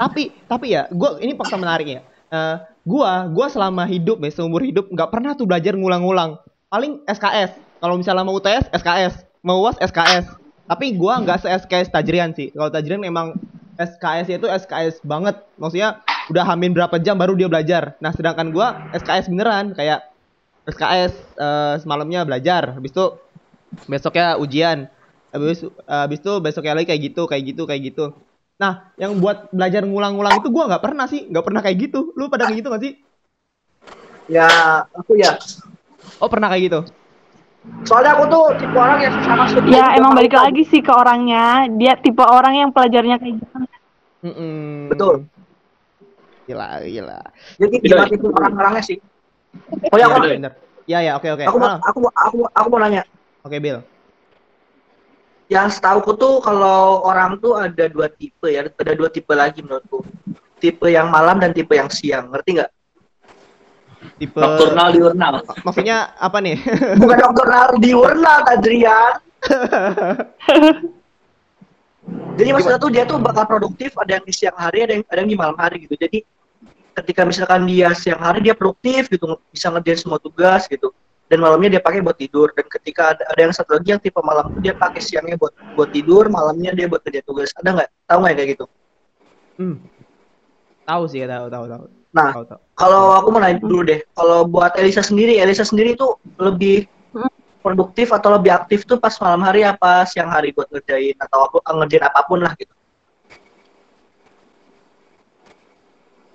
[0.00, 2.00] tapi, tapi ya, gua ini fakta menarik ya.
[2.26, 7.54] Eh, gua gua selama hidup ya seumur hidup nggak pernah tuh belajar ngulang-ngulang paling SKS
[7.78, 9.14] kalau misalnya mau UTS SKS
[9.46, 12.50] mau UAS SKS tapi gua nggak se SKS Tajrian sih.
[12.50, 13.38] Kalau Tajrian memang
[13.78, 15.38] SKS itu SKS banget.
[15.58, 17.94] Maksudnya udah hamin berapa jam baru dia belajar.
[18.02, 19.72] Nah sedangkan gua SKS beneran.
[19.78, 20.10] Kayak
[20.66, 22.74] SKS eh, semalamnya belajar.
[22.74, 23.06] Habis itu
[23.86, 24.90] besoknya ujian.
[25.30, 28.04] Habis habis itu besoknya lagi kayak gitu kayak gitu kayak gitu.
[28.58, 31.30] Nah yang buat belajar ngulang-ngulang itu gua nggak pernah sih.
[31.30, 32.10] Nggak pernah kayak gitu.
[32.18, 32.94] Lu pada kayak gitu gak sih?
[34.26, 34.50] Ya,
[34.90, 35.38] aku ya.
[36.18, 36.80] oh pernah kayak gitu
[37.86, 39.60] Soalnya aku tuh tipe orang yang susah masuk.
[39.70, 41.70] Ya emang balik lagi sih ke orangnya.
[41.78, 43.56] Dia tipe orang yang pelajarnya kayak gitu.
[44.26, 44.90] Mm-mm.
[44.90, 45.14] Betul.
[46.46, 47.18] gila gila
[47.58, 48.98] Jadi gimana itu orang-orangnya sih.
[49.90, 50.52] Oh ya, Iya, aku, bener.
[50.86, 53.02] ya ya oke oke aku, mau, Ah, aku, mau- aku, mau- aku mau nanya.
[53.42, 53.82] oke Bill
[55.46, 60.02] Yang setauku tuh kalau orang tuh ada dua tipe ya, ada dua tipe lagi menurutku.
[60.58, 62.70] Tipe yang malam dan tipe yang siang, ngerti nggak?
[64.16, 65.34] Tipe Nocturnal diurnal.
[65.64, 66.56] maksudnya apa nih
[67.00, 69.20] Bukan nocturnal diurnal, Adrian.
[72.36, 75.18] Jadi maksudnya tuh dia tuh bakal produktif, ada yang di siang hari, ada yang ada
[75.24, 75.98] yang di malam hari gitu.
[75.98, 76.22] Jadi
[77.02, 80.92] ketika misalkan dia siang hari dia produktif gitu, bisa ngerjain semua tugas gitu.
[81.26, 82.54] Dan malamnya dia pakai buat tidur.
[82.54, 85.50] Dan ketika ada, ada yang satu lagi yang tipe malam tuh dia pakai siangnya buat
[85.74, 87.50] buat tidur, malamnya dia buat kerja tugas.
[87.58, 87.90] Ada nggak?
[88.06, 88.70] Tahu nggak kayak gitu?
[89.56, 89.80] hmm.
[90.84, 94.44] tahu sih tahu tahu tahu Nah, tahu tahu Kalau aku mau nanya dulu deh, kalau
[94.44, 96.84] buat Elisa sendiri, Elisa sendiri tuh lebih
[97.64, 101.56] produktif atau lebih aktif tuh pas malam hari apa siang hari buat ngerjain atau apa,
[101.72, 102.70] ngerjain apa pun lah gitu.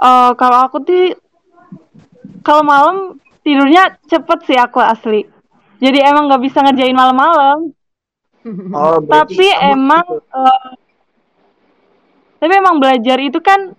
[0.02, 1.14] Eh, kalau aku tuh
[2.42, 5.30] kalau malam tidurnya cepet sih aku asli.
[5.78, 7.70] Jadi emang nggak bisa ngerjain malam-malam.
[8.74, 10.70] Oh, Tapi emang eh,
[12.42, 13.78] tapi emang belajar itu kan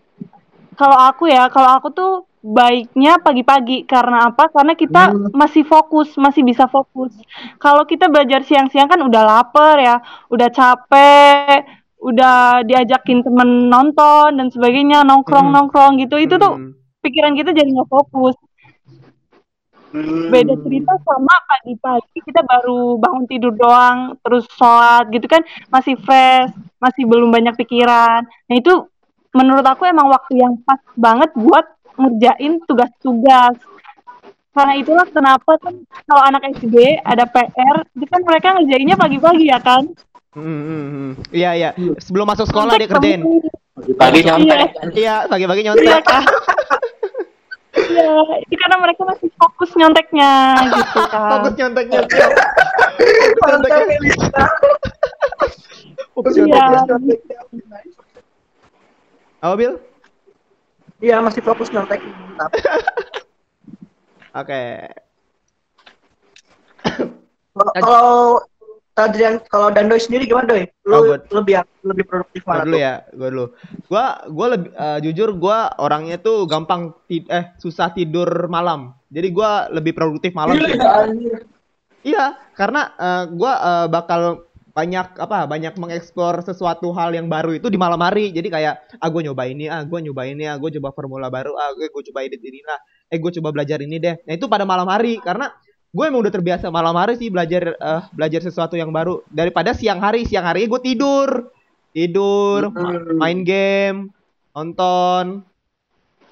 [0.78, 2.12] kalau aku ya, kalau aku tuh
[2.42, 4.50] baiknya pagi-pagi karena apa?
[4.50, 5.30] Karena kita Hmm.
[5.30, 7.14] masih fokus, masih bisa fokus.
[7.62, 11.62] Kalau kita belajar siang-siang kan udah lapar ya, udah capek,
[12.02, 16.18] udah diajakin temen nonton dan sebagainya, nongkrong-nongkrong gitu.
[16.18, 16.74] Itu tuh Hmm.
[16.98, 18.34] pikiran kita jadi nggak fokus.
[19.92, 20.32] Hmm.
[20.32, 26.50] Beda cerita sama pagi-pagi kita baru bangun tidur doang, terus sholat gitu kan masih fresh,
[26.80, 28.24] masih belum banyak pikiran.
[28.24, 28.88] Nah itu
[29.36, 33.56] menurut aku emang waktu yang pas banget buat ngerjain tugas-tugas.
[34.52, 35.74] Karena itulah kenapa kan
[36.04, 39.88] kalau anak SD ada PR, itu kan mereka ngerjainnya pagi-pagi ya kan?
[40.32, 41.10] Hmm, hmm, hmm.
[41.32, 41.70] Iya iya.
[41.98, 43.24] Sebelum masuk sekolah dia kerjain.
[43.96, 44.68] Pagi nyontek.
[44.92, 46.04] Iya, pagi-pagi Iya nyontek.
[46.04, 46.24] kan?
[47.72, 48.04] Iya,
[48.44, 51.40] itu karena mereka masih fokus nyonteknya gitu kan.
[51.40, 52.00] Fokus nyonteknya.
[53.42, 54.44] Mantap, Elisa.
[56.12, 56.84] Fokus Iya.
[56.84, 57.38] nyonteknya.
[59.40, 59.74] Apa Bill?
[61.02, 61.98] Iya, masih fokus nyontek.
[64.32, 64.62] Oke.
[67.52, 68.08] Kalau- Kalau
[68.92, 70.64] Adrian, kalau Dandoy sendiri gimana Doy?
[70.84, 72.78] Lu Oh, lebih lebih produktif mana dulu tuh?
[72.78, 73.46] ya, gua dulu.
[73.88, 78.92] Gua gua lebih eh, jujur gua orangnya tuh gampang ti- eh susah tidur malam.
[79.08, 80.54] Jadi gua lebih produktif malam.
[82.02, 87.68] Iya, karena eh, gua eh, bakal banyak apa banyak mengeksplor sesuatu hal yang baru itu
[87.68, 88.32] di malam hari.
[88.32, 91.52] Jadi kayak ah gua nyoba ini, ah gua nyoba ini, ah gua coba formula baru,
[91.56, 92.80] ah gue gua coba edit ini lah.
[93.12, 94.16] Eh gua coba belajar ini deh.
[94.24, 95.52] Nah, itu pada malam hari karena
[95.92, 100.00] gue emang udah terbiasa malam hari sih belajar eh, belajar sesuatu yang baru daripada siang
[100.00, 100.24] hari.
[100.24, 101.52] Siang hari gue tidur.
[101.92, 103.20] Tidur, ma- Hmm.
[103.20, 104.08] main game,
[104.56, 105.44] nonton.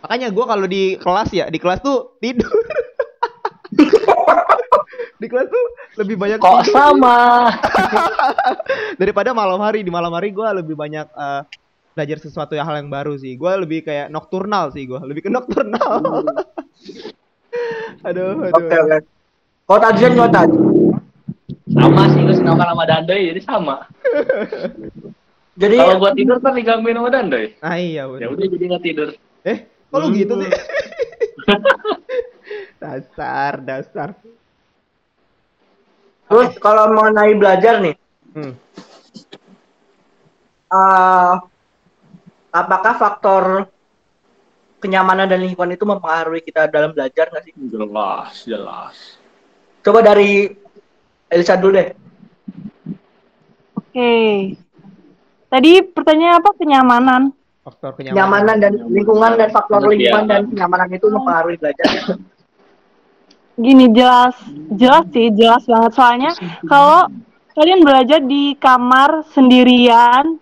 [0.00, 2.59] Makanya gue kalau di kelas ya, di kelas tuh tidur.
[5.20, 5.66] Di kelas tuh
[6.00, 7.16] lebih banyak Kok tidur sama?
[9.00, 9.84] daripada malam hari.
[9.84, 11.42] Di malam hari gue lebih banyak eh,
[11.92, 13.36] belajar sesuatu yang hal yang baru sih.
[13.36, 16.00] Gue lebih kayak nocturnal sih gue, lebih ke nocturnal.
[18.08, 18.56] aduh, aduh.
[18.56, 18.98] Oke, oke.
[19.68, 20.50] Kalau Adrian gimana Tad?
[21.70, 23.86] Sama sih, gue senang sama Dandoy, jadi sama.
[25.60, 27.46] Jadi Kalau gua tidur kan digangguin sama Dandoy.
[27.60, 29.08] Nah iya Ya udah jadi nggak tidur.
[29.44, 30.48] Eh, kok lu gitu sih?
[32.82, 34.16] dasar, dasar.
[36.30, 37.98] Terus kalau mengenai belajar nih,
[38.30, 38.54] Hmm.
[40.70, 41.34] eh,
[42.54, 43.42] apakah faktor
[44.78, 47.52] kenyamanan dan lingkungan itu mempengaruhi kita dalam belajar nggak sih?
[47.68, 48.96] Jelas, jelas.
[49.82, 50.54] Coba dari
[51.26, 51.90] Elisa dulu deh.
[53.74, 54.12] Oke.
[55.50, 56.50] Tadi pertanyaan apa?
[56.54, 57.22] Kenyamanan.
[57.66, 58.14] Faktor kenyamanan.
[58.14, 61.86] Kenyamanan dan lingkungan dan faktor lingkungan dan kenyamanan itu mempengaruhi belajar.
[63.60, 64.34] Gini jelas,
[64.72, 65.92] jelas sih, jelas banget.
[65.92, 66.30] Soalnya
[66.64, 67.12] kalau
[67.52, 70.40] kalian belajar di kamar sendirian,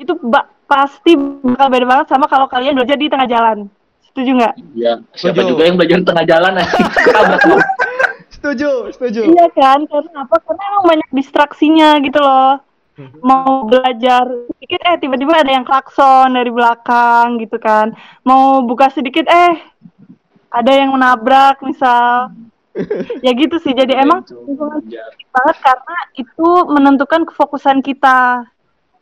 [0.00, 3.68] itu ba- pasti bakal beda banget sama kalau kalian belajar di tengah jalan.
[4.08, 4.54] Setuju nggak?
[4.72, 5.50] Iya, siapa Setuju.
[5.52, 6.66] juga yang belajar di tengah jalan ya.
[8.36, 9.20] Setuju, setuju.
[9.32, 9.88] Iya kan?
[9.88, 10.36] Karena apa?
[10.44, 12.60] Karena emang banyak distraksinya gitu loh.
[13.20, 14.24] Mau belajar
[14.56, 17.92] sedikit eh tiba-tiba ada yang klakson dari belakang gitu kan.
[18.24, 19.56] Mau buka sedikit eh
[20.56, 22.32] ada yang menabrak misal.
[23.24, 23.72] ya gitu sih.
[23.72, 25.08] Jadi emang Belajar.
[25.32, 28.44] banget karena itu menentukan kefokusan kita.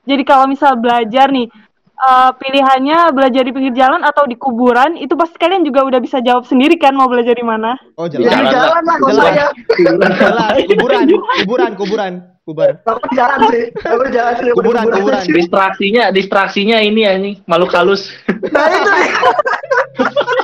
[0.04, 1.48] Jadi kalau misal belajar nih,
[1.96, 6.20] eh, pilihannya belajar di pinggir jalan atau di kuburan, itu pasti kalian juga udah bisa
[6.20, 7.74] jawab sendiri kan mau belajar di mana.
[7.98, 8.30] Oh, Di jelas.
[8.30, 9.24] Jalan jalan lah kalau Jalan.
[9.26, 9.46] saya.
[9.74, 10.54] Jelas.
[10.70, 11.02] Kuburan,
[11.42, 12.12] kuburan, kuburan,
[12.44, 12.74] kuburan.
[12.84, 13.64] Aku di jalan sih.
[13.80, 14.50] Aku di jalan sih.
[14.52, 15.22] Kuburan, kuburan.
[15.24, 18.12] Distraksinya, distraksinya ini ya ini makhluk halus.
[18.52, 18.90] Nah itu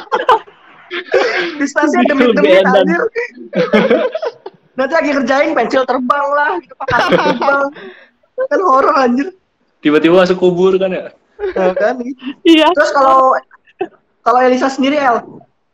[0.90, 1.62] nih.
[1.62, 2.74] Distansi Gitu, demi-demi Bedan.
[2.74, 3.02] anjir.
[4.78, 7.64] Nanti lagi kerjain pensil terbang lah, gitu pakai terbang.
[8.48, 9.28] Kan horor anjir.
[9.80, 11.12] Tiba-tiba masuk kubur kan ya.
[11.56, 12.16] Nah, kan gitu.
[12.44, 12.68] Iya.
[12.72, 13.32] Terus kalau
[14.20, 15.24] kalau Elisa sendiri El,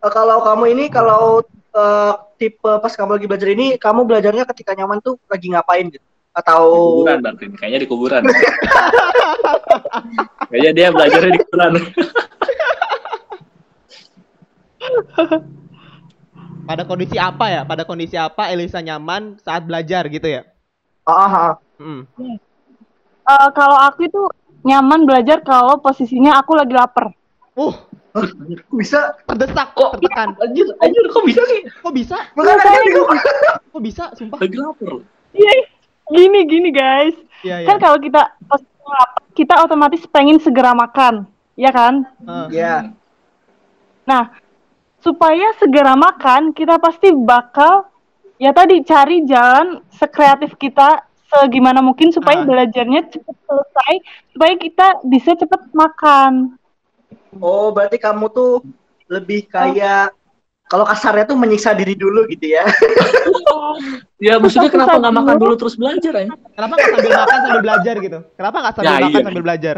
[0.03, 1.43] eh, kalau kamu ini kalau
[1.75, 6.03] eh, tipe pas kamu lagi belajar ini, kamu belajarnya ketika nyaman tuh lagi ngapain gitu?
[6.03, 6.61] Di Atau
[7.01, 7.45] kuburan berarti.
[7.57, 8.23] Kayaknya di kuburan.
[10.51, 11.73] Kayaknya dia belajarnya di kuburan.
[16.67, 17.63] Pada kondisi apa ya?
[17.63, 20.43] Pada kondisi apa Elisa nyaman saat belajar gitu ya?
[21.05, 21.53] ah, ah.
[21.79, 22.03] Hmm.
[22.19, 24.23] Eh, kalau aku itu
[24.63, 27.15] nyaman belajar kalau posisinya aku lagi lapar.
[27.55, 27.71] Uh,
[28.79, 30.35] bisa terdesak, Kok tertekan.
[30.41, 31.61] anjir, anjir kok bisa sih?
[31.79, 32.19] Kok bisa?
[32.35, 33.07] bukan Iya, itu-
[33.73, 34.05] Kok bisa?
[34.15, 34.39] Sumpah.
[34.43, 34.93] Lagi lapar.
[35.31, 35.53] Iya,
[36.11, 37.15] gini gini guys.
[37.45, 37.67] Iya, iya.
[37.71, 42.03] Kan kalau kita posisinya lapar, kita otomatis pengen segera makan, ya kan?
[42.25, 42.91] Eh, Ya.
[44.03, 44.35] Nah,
[45.07, 47.87] supaya segera makan, kita pasti bakal
[48.37, 52.45] ya tadi cari jalan sekreatif kita segimana mungkin supaya Ah.
[52.45, 53.95] belajarnya cepat selesai,
[54.31, 56.59] supaya kita bisa cepat makan.
[57.39, 58.67] Oh, berarti kamu tuh
[59.07, 60.11] lebih kayak
[60.67, 62.67] kalau kasarnya tuh menyiksa diri dulu gitu ya.
[64.17, 66.33] Ya maksudnya kenapa nggak makan dulu- dulu terus belajar ya?
[66.57, 68.19] Kenapa nggak sambil makan sambil belajar gitu?
[68.33, 69.27] Kenapa nggak sambil Ya, makan iya.
[69.29, 69.77] sambil belajar?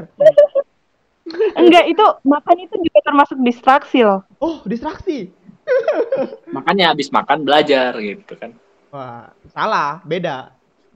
[1.56, 4.24] Enggak, itu makan itu juga termasuk distraksi loh.
[4.40, 5.28] Oh, distraksi.
[6.56, 8.56] Makanya habis makan belajar gitu kan.
[8.88, 10.52] Wah, salah, beda.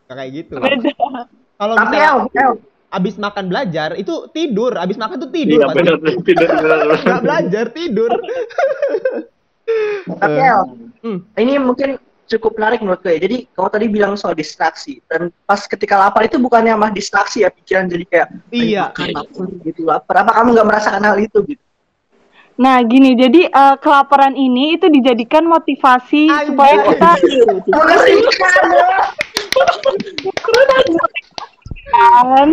[0.08, 0.60] Kayak gitu.
[0.60, 0.92] Beda.
[1.56, 2.52] Kalau Tapi misalnya El, El,
[2.92, 5.60] abis makan belajar itu tidur, abis makan tuh tidur.
[5.62, 5.78] Iya pasti.
[5.78, 6.98] benar benar benar.
[7.00, 8.12] Nggak belajar tidur.
[10.20, 10.60] tapi El,
[11.00, 11.18] hmm.
[11.40, 11.90] ini mungkin
[12.32, 13.18] cukup menarik menurutku ya.
[13.20, 17.50] Jadi kamu tadi bilang soal distraksi dan pas ketika lapar itu bukannya mah distraksi ya
[17.52, 18.84] pikiran jadi kayak "Ayo Iya.
[19.12, 20.14] lapar gitu lapar.
[20.24, 21.62] Apa kamu nggak merasakan hal itu gitu?
[22.52, 26.52] Nah, gini, jadi eh, kelaparan ini itu dijadikan motivasi Anjir.
[26.52, 27.10] supaya kita
[31.92, 32.48] kan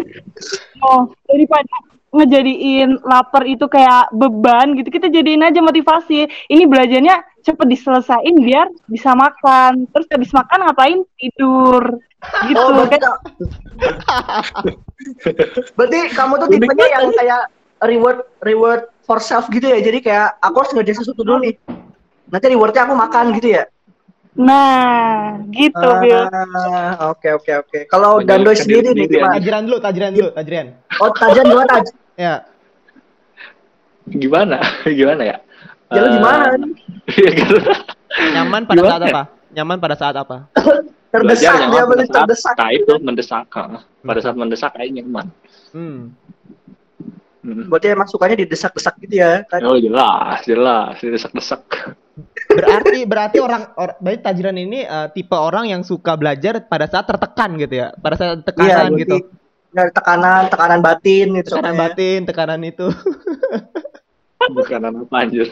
[0.84, 1.76] oh daripada
[2.10, 8.68] ngejadiin lapar itu kayak beban gitu kita jadiin aja motivasi ini belajarnya cepet diselesain biar
[8.90, 12.02] bisa makan terus habis makan ngapain tidur
[12.50, 13.00] gitu Oh, berarti,
[15.80, 17.42] berarti kamu tuh tipenya yang kayak
[17.88, 19.80] reward reward for self gitu ya.
[19.80, 21.56] Jadi kayak aku harus ngerjain sesuatu dulu nih.
[22.30, 23.64] Nanti rewardnya aku makan gitu ya.
[24.36, 27.80] Nah gitu Bill Ah, Oke oke oke.
[27.88, 29.34] Kalau Dandoy diri sendiri nih gimana?
[29.36, 30.66] Tajiran dulu, tajiran dulu, tajiran.
[30.98, 31.88] Oh tajian gimana taj?
[32.16, 32.36] Ya.
[34.06, 34.58] Gimana?
[35.00, 35.38] Gimana ya?
[35.90, 36.44] Ya lu Eh, gimana?
[37.10, 37.50] Iya kan.
[38.34, 39.22] Nyaman pada Gimana saat apa?
[39.50, 40.38] Nyaman pada saat apa?
[41.14, 42.54] Terdesak Belajar dia pada saat- terdesak.
[42.56, 43.46] Nah itu mendesak.
[44.00, 45.28] Pada saat mendesak kayaknya nyaman.
[45.72, 46.14] Hmm.
[47.40, 47.66] Hmm.
[47.66, 49.62] Berarti emang sukanya didesak-desak gitu ya kan?
[49.64, 51.62] Oh jelas, jelas, desak-desak.
[52.66, 57.08] Berarti berarti orang or, berarti tajiran ini eh, tipe orang yang suka belajar pada saat
[57.08, 57.88] tertekan gitu ya.
[57.96, 59.16] Pada saat tekanan berarti gitu.
[59.72, 61.48] ya, tekanan, tekanan batin gitu.
[61.54, 61.84] Tekanan sukanya.
[61.88, 62.88] batin, tekanan itu.
[64.56, 65.48] Bukan apa anjir.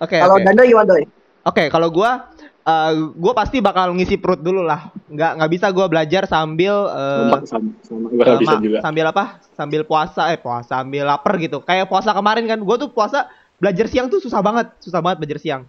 [0.00, 0.36] Oke, Kalau.
[0.40, 1.04] Dandoy gimana Doy?
[1.42, 2.30] Oke, kalau gua
[2.62, 4.90] eh, gua pasti bakal ngisi perut dulu lah.
[5.10, 8.38] Nggak nggak bisa gua belajar sambil eh, Sama, sama, sama.
[8.38, 8.78] Bisa juga.
[8.80, 9.24] sambil apa?
[9.52, 11.60] Sambil puasa eh puasa sambil lapar gitu.
[11.62, 13.26] Kayak puasa kemarin kan gua tuh puasa
[13.58, 15.62] belajar siang tuh susah banget, susah banget belajar siang.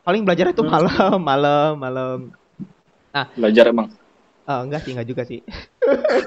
[0.00, 0.72] Paling belajar itu Hmm.
[0.72, 2.18] malam, malam, malam.
[3.36, 3.88] Belajar emang.
[4.48, 5.40] Eh, enggak sih, enggak juga sih.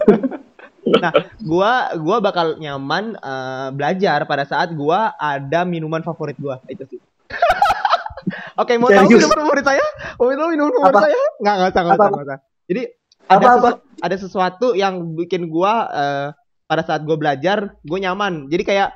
[1.04, 1.12] nah,
[1.42, 7.00] gua gua bakal nyaman eh, belajar pada saat gua ada minuman favorit gua, itu sih.
[8.62, 9.86] Oke, mau tahu minuman favorit saya?
[10.22, 11.02] Mau tahu minuman favorit Apa?
[11.10, 11.22] saya?
[11.42, 12.40] Enggak, enggak usah, enggak usah, enggak usah.
[12.64, 12.82] Jadi
[13.24, 16.28] ada Apa, sesu- ada sesuatu yang bikin gua eh,
[16.70, 18.48] pada saat gua belajar, gua nyaman.
[18.54, 18.90] Jadi kayak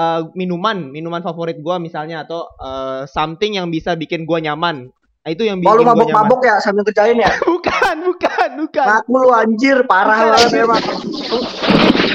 [0.00, 4.88] eh, minuman, minuman favorit gua misalnya atau eh, something yang bisa bikin gua nyaman.
[5.20, 6.00] Nah, itu yang Oh bikin lu gua nyaman.
[6.08, 7.28] mabok-mabok ya sambil kerjain ya?
[7.50, 8.86] Bukan, bukan, bukan.
[8.88, 10.64] Ngaku lu anjir, parah Bukan, banget anjir.
[10.64, 10.82] emang.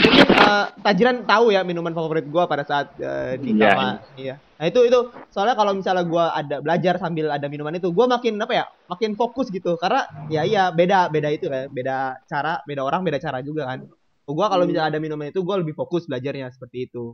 [0.05, 4.35] mungkin uh, Tajiran tahu ya minuman favorit gua pada saat uh, di sama iya.
[4.55, 4.99] Nah itu itu
[5.33, 9.11] soalnya kalau misalnya gua ada belajar sambil ada minuman itu, gua makin apa ya, makin
[9.19, 13.43] fokus gitu karena ya iya beda beda itu kan, beda cara, beda orang, beda cara
[13.43, 13.83] juga kan.
[14.25, 17.13] Gua kalau misalnya ada minuman itu, gua lebih fokus belajarnya seperti itu.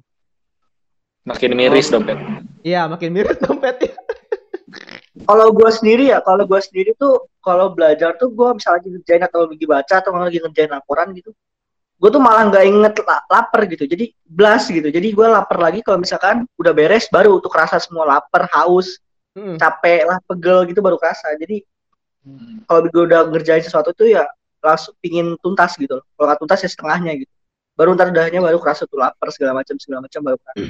[1.22, 2.18] Makin miris dompet.
[2.62, 3.94] Iya makin miris dompetnya.
[5.22, 9.24] Kalau gue sendiri ya, kalau gue sendiri tuh kalau belajar tuh gue misalnya lagi ngerjain
[9.28, 11.30] atau lagi baca atau lagi ngerjain laporan gitu,
[12.00, 13.84] gue tuh malah nggak inget la- lapar gitu.
[13.86, 14.88] Jadi blas gitu.
[14.88, 18.98] Jadi gue lapar lagi kalau misalkan udah beres baru untuk rasa semua lapar, haus,
[19.32, 19.56] Hmm.
[19.56, 21.32] capek lah, pegel gitu baru kerasa.
[21.40, 21.64] Jadi
[22.68, 24.28] kalau gue udah ngerjain sesuatu tuh ya
[24.60, 26.00] langsung pingin tuntas gitu.
[26.00, 26.06] loh.
[26.16, 27.32] Kalau nggak tuntas ya setengahnya gitu.
[27.72, 30.66] Baru ntar udahnya baru kerasa tuh lapar segala macam segala macam baru kerasa.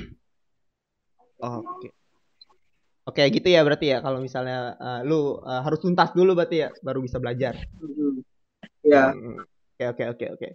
[1.42, 1.90] Oke.
[3.02, 6.70] Oke gitu ya berarti ya kalau misalnya uh, lu uh, harus tuntas dulu berarti ya
[6.86, 7.58] baru bisa belajar.
[7.82, 8.22] Hmm.
[8.86, 9.10] Ya.
[9.10, 9.42] Hmm.
[9.82, 10.48] Oke oke oke oke.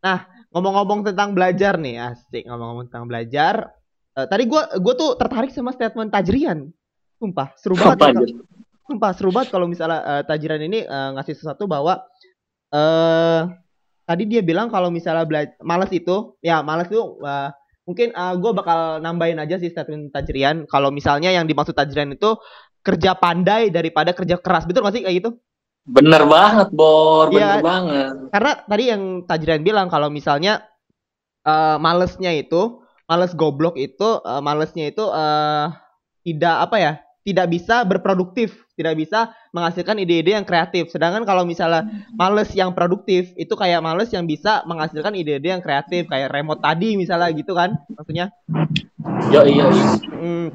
[0.00, 3.54] Nah ngomong-ngomong tentang belajar nih asik ngomong-ngomong tentang belajar.
[4.14, 6.70] eh, tadi gua gua tuh tertarik sama statement Tajrian.
[7.18, 7.98] Sumpah seru banget.
[7.98, 8.34] Apa ya, aja?
[8.86, 12.00] Sumpah seru banget kalau misalnya eh, Tajrian ini eh, ngasih sesuatu bahwa
[12.72, 13.42] eh
[14.04, 17.50] tadi dia bilang kalau misalnya belajar malas itu ya malas itu eh,
[17.84, 22.36] mungkin gue bakal nambahin aja sih statement Tajrian kalau misalnya yang dimaksud Tajrian itu
[22.84, 25.30] kerja pandai daripada kerja keras betul gak sih kayak gitu?
[25.84, 27.28] Bener banget, Bor.
[27.28, 27.60] Iya.
[27.60, 28.12] Bener banget.
[28.32, 30.64] karena tadi yang Tajrian bilang kalau misalnya
[31.44, 35.68] eh malesnya itu males goblok itu eh, malesnya itu eh
[36.24, 36.92] tidak apa ya
[37.24, 43.32] tidak bisa berproduktif tidak bisa menghasilkan ide-ide yang kreatif sedangkan kalau misalnya males yang produktif
[43.34, 47.74] itu kayak males yang bisa menghasilkan ide-ide yang kreatif kayak remote tadi misalnya gitu kan
[47.96, 48.28] maksudnya
[49.32, 49.86] Yo iya iya.
[50.12, 50.52] Hmm,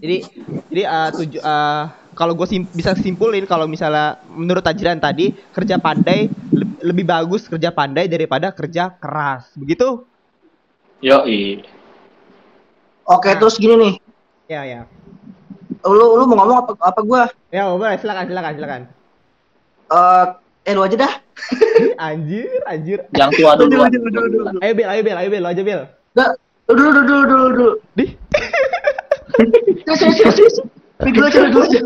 [0.00, 0.24] jadi
[0.72, 1.82] jadi eh, tuju- eh,
[2.16, 7.70] kalau gue bisa simpulin kalau misalnya menurut Tajrian tadi kerja pandai le- lebih bagus kerja
[7.76, 10.08] pandai daripada kerja keras begitu
[11.04, 11.60] Yo iya.
[13.06, 13.38] Oke, Nah.
[13.38, 13.94] terus gini nih.
[14.48, 14.80] ya ya
[15.86, 17.22] Lu lu mau ngomong apa apa gua?
[17.48, 18.80] ya boleh silakan silakan silakan
[19.86, 20.24] Eh
[20.66, 21.12] eh lu aja dah.
[22.10, 23.70] anjir anjir Yang tua dulu.
[23.70, 24.58] Dulu, dulu, dulu, dulu.
[24.58, 26.30] ayo Bil ayo Bil ayo Bil lo aja Bil Enggak.
[26.66, 27.72] Dulu dulu dulu dulu dulu.
[27.94, 28.06] Ini
[30.96, 31.80] Dulu aja dulu aja.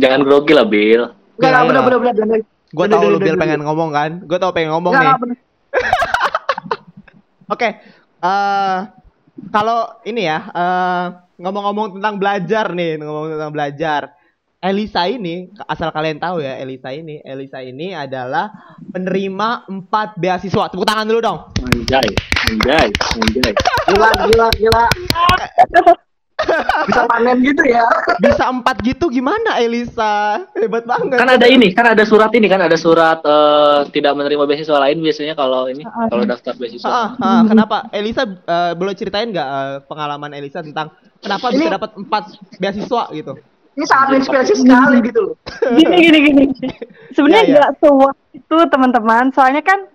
[0.00, 1.02] Jangan grogi lah, Bill.
[1.36, 1.68] Enggak enggak Ayo.
[1.68, 2.38] benar benar benar benar.
[2.70, 5.14] gue Bener, tau bener, lu Bil bener, pengen ngomong kan gue tau pengen ngomong nih.
[7.54, 7.68] Oke,
[8.22, 8.78] eh
[9.50, 11.04] kalau ini ya eh,
[11.40, 14.02] ngomong-ngomong tentang belajar nih, ngomong tentang belajar.
[14.60, 20.68] Elisa ini, asal kalian tahu ya, Elisa ini, Elisa ini adalah penerima empat beasiswa.
[20.68, 21.38] Tepuk tangan dulu dong.
[21.64, 22.12] Anjay,
[22.44, 23.52] anjay, anjay.
[23.88, 24.84] Gila gila gila.
[26.86, 27.84] Bisa panen gitu ya.
[28.18, 30.44] Bisa empat gitu gimana Elisa?
[30.52, 31.16] Hebat banget.
[31.16, 34.98] Kan ada ini, kan ada surat ini, kan ada surat eh, tidak menerima beasiswa lain
[34.98, 36.86] biasanya kalau ini, kalau daftar beasiswa.
[36.86, 37.86] Ah, ah, kenapa?
[37.90, 42.24] Elisa eh, boleh ceritain nggak eh, pengalaman Elisa tentang kenapa bisa Ini- dapat empat
[42.56, 43.32] beasiswa gitu?
[43.70, 45.34] Ini sangat inspirasi sekali gitu loh.
[45.72, 46.44] gini gini gini
[47.14, 47.54] sebenarnya Ya, ya.
[47.56, 49.86] nggak sewah itu teman-teman soalnya kan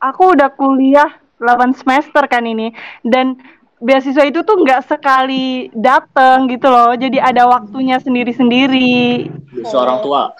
[0.00, 2.72] aku udah kuliah 8 semester kan ini
[3.04, 3.38] dan
[3.78, 6.94] beasiswa itu tuh nggak sekali dateng gitu loh.
[6.94, 9.30] Jadi ada waktunya sendiri-sendiri.
[9.66, 10.34] Seorang tua.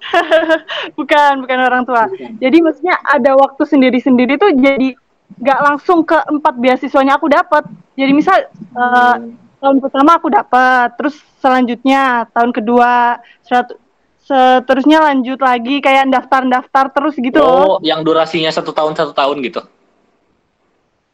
[0.98, 2.10] bukan bukan orang tua.
[2.40, 4.96] Jadi maksudnya ada waktu sendiri-sendiri tuh jadi
[5.38, 7.62] nggak langsung ke empat beasiswanya aku dapat
[7.94, 9.16] jadi misal eh,
[9.62, 13.78] tahun pertama aku dapat terus selanjutnya tahun kedua serat-
[14.26, 17.78] seterusnya lanjut lagi kayak daftar-daftar terus gitu loh.
[17.78, 19.62] Oh, yang durasinya satu tahun satu tahun gitu.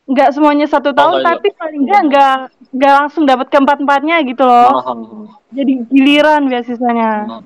[0.07, 2.35] Nggak semuanya satu tahun nggak tapi paling nggak nggak
[2.73, 7.43] nggak langsung dapat keempat empatnya gitu loh Oh, jadi giliran beasiswanya oh.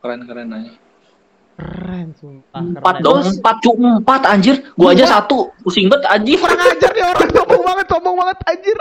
[0.00, 0.72] keren keren aja.
[1.60, 2.56] Keren, sumpah.
[2.56, 3.04] Empat keren.
[3.04, 4.64] dong, empat cu empat anjir.
[4.80, 6.40] Gua aja satu, pusing banget anjir.
[6.40, 8.76] Kurang ajar nih orang sombong banget, sombong banget anjir.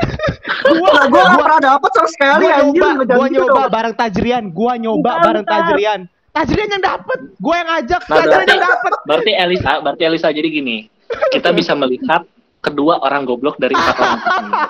[0.63, 2.79] Gua gua enggak pernah dapat sama sekali gua anjir.
[2.79, 3.71] nyoba, gua gitu nyoba dong.
[3.75, 5.25] bareng Tajrian, gua nyoba Mantap.
[5.27, 5.99] bareng Tajrian.
[6.31, 8.91] Tajrian yang dapet, gua yang ngajak, Nah, Tajrian berarti yang dapet.
[9.03, 10.77] berarti Elisa, berarti Elisa jadi gini.
[11.35, 12.21] Kita bisa melihat
[12.59, 14.19] kedua orang goblok dari empat orang.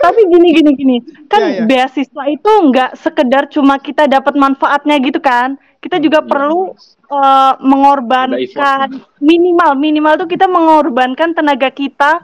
[0.00, 1.64] tapi gini gini gini kan Ya, ya.
[1.66, 6.28] beasiswa itu nggak sekedar cuma kita dapat manfaatnya gitu kan kita juga Iya.
[6.28, 6.62] perlu
[7.10, 12.22] eh, mengorbankan minimal minimal tuh kita mengorbankan tenaga kita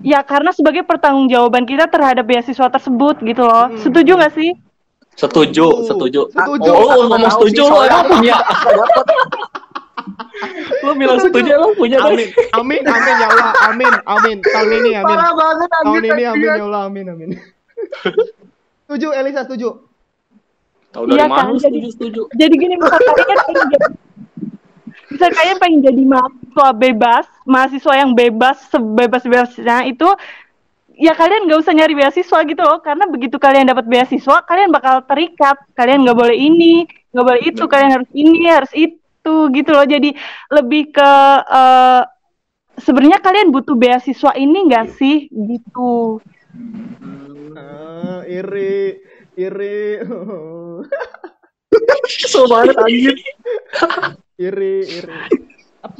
[0.00, 3.78] ya karena sebagai pertanggungjawaban kita terhadap beasiswa tersebut gitu loh Hmm.
[3.78, 4.52] setuju nggak sih
[5.14, 6.26] Setuju, setuju.
[6.26, 6.70] Setuju.
[6.74, 8.34] Oh, Aku ngomong setuju soalnya emang punya.
[10.80, 12.12] Lu bilang setuju emang punya kan?
[12.12, 14.36] Amin, amin, amin ya Allah, amin, amin.
[14.40, 15.06] Tahun ini amin.
[15.08, 15.68] Parah banget.
[15.72, 17.28] Tahun ini amin ya Allah, amin, amin.
[18.84, 19.68] Setuju Elisa, setuju.
[20.92, 22.22] Tahu dari Iya mana kan, lu jadi- setuju setuju.
[22.38, 23.86] jadi gini misal kalian kan pengen jadi
[25.10, 30.06] misalnya kalian pengen jadi mahasiswa bebas, mahasiswa yang bebas sebebas-bebasnya itu
[30.94, 35.02] ya kalian nggak usah nyari beasiswa gitu loh karena begitu kalian dapat beasiswa kalian bakal
[35.02, 38.94] terikat kalian nggak boleh ini nggak boleh itu kalian harus ini harus itu
[39.52, 39.86] gitu loh.
[39.86, 40.12] Jadi
[40.52, 41.12] lebih ke
[41.48, 42.02] uh,
[42.80, 45.28] sebenarnya kalian butuh beasiswa ini nggak sih?
[45.30, 46.20] Gitu.
[47.54, 49.00] Uh, iri
[49.38, 50.00] iri.
[52.30, 53.16] So banget anjir
[54.38, 55.18] iri iri.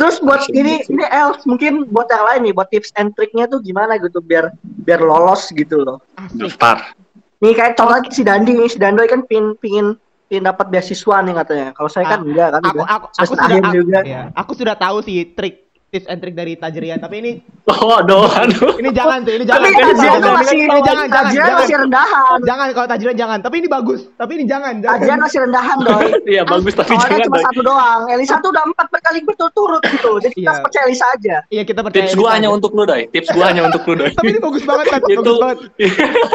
[0.00, 3.60] Terus buat ini ini El mungkin buat yang lain nih buat tips and triknya tuh
[3.60, 4.54] gimana gitu biar
[4.86, 6.00] biar lolos gitu loh.
[6.32, 6.96] Daftar.
[7.44, 8.68] Nih kayak contohnya si Dandi nih.
[8.72, 11.66] Si Dandi kan pin pingin pin dapat beasiswa nih katanya.
[11.76, 13.98] Kalau saya kan Ah, enggak kan aku udah aku aku semester sudah aku, juga.
[14.04, 15.63] ya, aku sudah tahu sih trik
[15.94, 17.32] tips and trick dari Tajrian tapi ini
[17.64, 18.76] Oh, aduh, aduh.
[18.76, 21.54] ini jangan tuh ini jangan Tapi ini Tajrian jangan, masih ini jangan jangan Tajrian jangan
[21.56, 22.38] masih rendahan.
[22.42, 26.08] jangan kalau Tajrian jangan tapi ini bagus tapi ini jangan jangan Tajrian masih rendahan doi.
[26.26, 27.24] Iya, bagus tapi Soalnya jangan.
[27.24, 27.46] cuma Doi.
[27.46, 28.00] satu doang.
[28.10, 30.10] Elisa tuh udah empat berkali berturut-turut gitu.
[30.18, 30.60] Jadi kita Iya.
[30.60, 31.36] percaya Elisa aja.
[31.48, 33.02] iya kita percaya Tips gua hanya untuk lu, Doi.
[33.08, 34.10] Tips gua hanya untuk lu, Doi.
[34.18, 35.58] tapi ini bagus banget kan bagus banget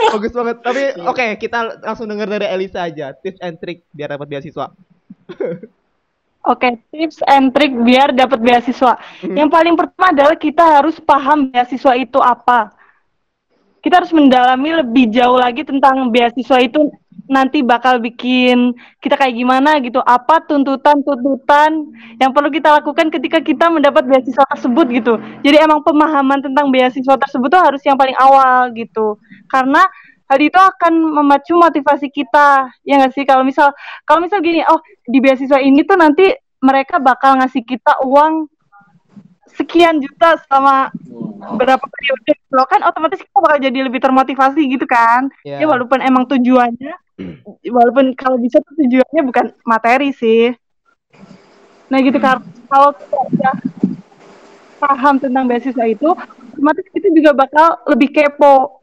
[0.09, 4.25] bagus banget tapi oke kita langsung dengar dari Elisa aja tips and trick biar dapat
[4.25, 4.71] beasiswa
[6.47, 8.95] Oke, tips and trick biar dapat beasiswa.
[9.27, 12.71] Yang paling pertama adalah kita harus paham beasiswa itu apa.
[13.83, 16.91] Kita harus mendalami lebih jauh lagi tentang beasiswa itu
[17.29, 18.73] nanti bakal bikin
[19.03, 19.99] kita kayak gimana gitu.
[20.01, 25.13] Apa tuntutan-tuntutan yang perlu kita lakukan ketika kita mendapat beasiswa tersebut gitu.
[25.43, 29.19] Jadi emang pemahaman tentang beasiswa tersebut tuh harus yang paling awal gitu.
[29.51, 29.85] Karena
[30.29, 33.25] hal itu akan memacu motivasi kita ya nggak sih?
[33.25, 33.73] Kalau misal
[34.05, 34.77] kalau misal gini oh
[35.09, 36.29] di beasiswa ini tuh nanti
[36.61, 38.45] mereka bakal ngasih kita uang
[39.57, 40.93] sekian juta selama
[41.57, 42.33] berapa periode.
[42.53, 45.33] Lo kan otomatis kita bakal jadi lebih termotivasi gitu kan?
[45.41, 45.65] Iya.
[45.65, 46.93] ya walaupun emang tujuannya
[47.75, 50.53] walaupun kalau bisa tuh tujuannya bukan materi sih.
[51.89, 53.55] Nah gitu kan kalau kita udah
[54.79, 56.13] paham tentang beasiswa itu
[56.53, 58.78] otomatis kita juga bakal lebih kepo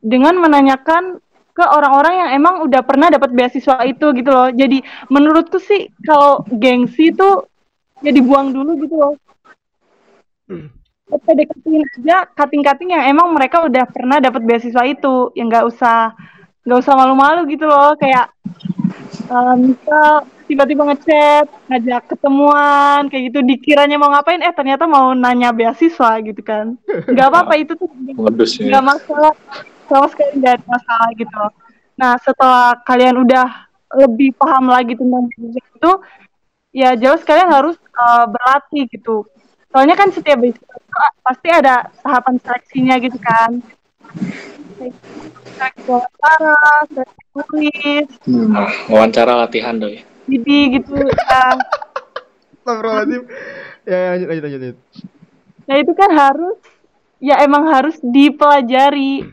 [0.00, 1.20] dengan menanyakan
[1.60, 4.48] ke orang-orang yang emang udah pernah dapat beasiswa itu gitu loh.
[4.48, 4.80] Jadi
[5.12, 7.44] menurutku sih kalau gengsi tuh
[8.00, 9.14] ya dibuang dulu gitu loh.
[11.10, 15.34] Kita deketin aja kating-kating yang emang mereka udah pernah dapat beasiswa itu.
[15.36, 15.98] Yang nggak usah
[16.64, 17.92] nggak usah malu-malu gitu loh.
[17.98, 18.30] Kayak
[19.28, 23.42] um, misal tiba-tiba ngechat ngajak ketemuan kayak gitu.
[23.42, 24.40] Dikiranya mau ngapain?
[24.40, 26.78] Eh ternyata mau nanya beasiswa gitu kan.
[27.10, 29.34] Nggak apa-apa itu tuh nggak masalah
[29.90, 31.52] sama sekali nggak ada masalah gitu loh.
[31.98, 33.46] Nah setelah kalian udah
[33.90, 35.92] lebih paham lagi tentang beasiswa itu,
[36.70, 39.26] ya jelas kalian harus uh, berlatih gitu.
[39.74, 43.58] Soalnya kan setiap itu uh, pasti ada tahapan seleksinya gitu kan.
[45.58, 46.56] Seleksi wawancara,
[46.88, 48.54] seleksi tulis, Hmm.
[48.86, 50.06] Wawancara latihan, Doi.
[50.30, 50.94] jadi gitu.
[50.94, 51.58] Ya.
[52.62, 53.22] Astagfirullahaladzim
[53.84, 54.78] ya, ya lanjut lanjut, lanjut.
[55.66, 56.58] Nah itu kan harus,
[57.18, 59.26] ya emang harus dipelajari.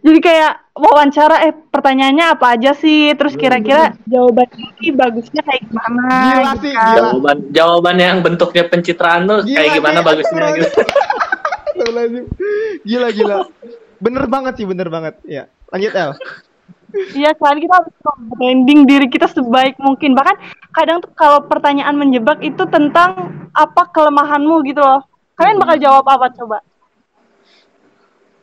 [0.00, 3.12] Jadi kayak wawancara, eh pertanyaannya apa aja sih?
[3.12, 6.08] Terus kira-kira jawaban ini bagusnya kayak gimana?
[6.08, 6.84] Gila gitu sih, kan.
[6.84, 6.96] gila.
[6.96, 10.80] Jawaban jawaban yang bentuknya pencitraan tuh Gila kayak gimana sih, bagusnya gitu.
[12.84, 13.38] Gila gila
[14.00, 16.12] bener banget sih bener banget ya lanjut El
[16.90, 17.94] Iya kan kita harus
[18.34, 20.10] branding diri kita sebaik mungkin.
[20.10, 20.36] Bahkan
[20.74, 24.98] kadang tuh kalau pertanyaan menjebak itu tentang apa kelemahanmu gitu loh.
[25.38, 26.58] Kalian bakal jawab apa coba?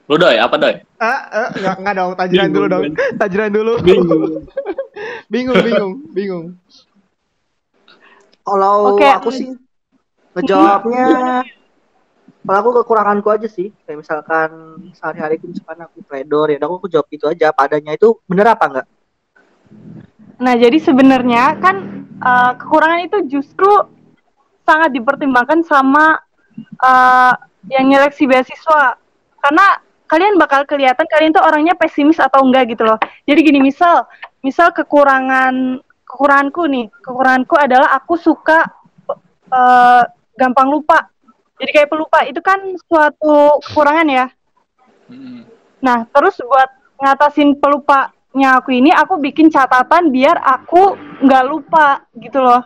[0.08, 0.76] Lu Doi, apa Doi?
[0.97, 2.84] ah eh, nggak nggak dong tajiran dulu dong
[3.22, 4.24] tajiran dulu Bingung.
[5.34, 6.45] bingung bingung bingung
[8.41, 9.05] Kalau Oke.
[9.05, 9.53] aku sih
[10.34, 11.05] ngejawabnya
[12.47, 14.49] kalau aku kekuranganku aja sih kayak misalkan
[14.95, 18.47] sehari-hari aku misalkan aku trader ya udah aku jawab itu aja apa adanya itu bener
[18.49, 18.88] apa enggak
[20.38, 21.76] Nah, jadi sebenarnya kan
[22.22, 23.70] eh, kekurangan itu justru
[24.64, 26.22] sangat dipertimbangkan sama
[26.78, 27.34] eh,
[27.74, 29.01] yang nyeleksi beasiswa.
[29.41, 29.68] Karena
[30.08, 32.97] kalian bakal kelihatan kalian tuh orangnya pesimis atau enggak gitu loh.
[33.28, 34.08] Jadi gini, misal
[34.41, 38.64] misal kekurangan kekuranganku nih, kekuranganku adalah aku suka
[39.51, 40.03] eh,
[40.39, 41.12] gampang lupa.
[41.58, 44.26] Jadi kayak pelupa itu kan suatu kekurangan ya.
[45.10, 45.43] Hmm.
[45.82, 46.70] Nah, terus buat
[47.01, 50.93] ngatasin pelupanya aku ini, aku bikin catatan biar aku
[51.26, 52.62] nggak lupa gitu loh.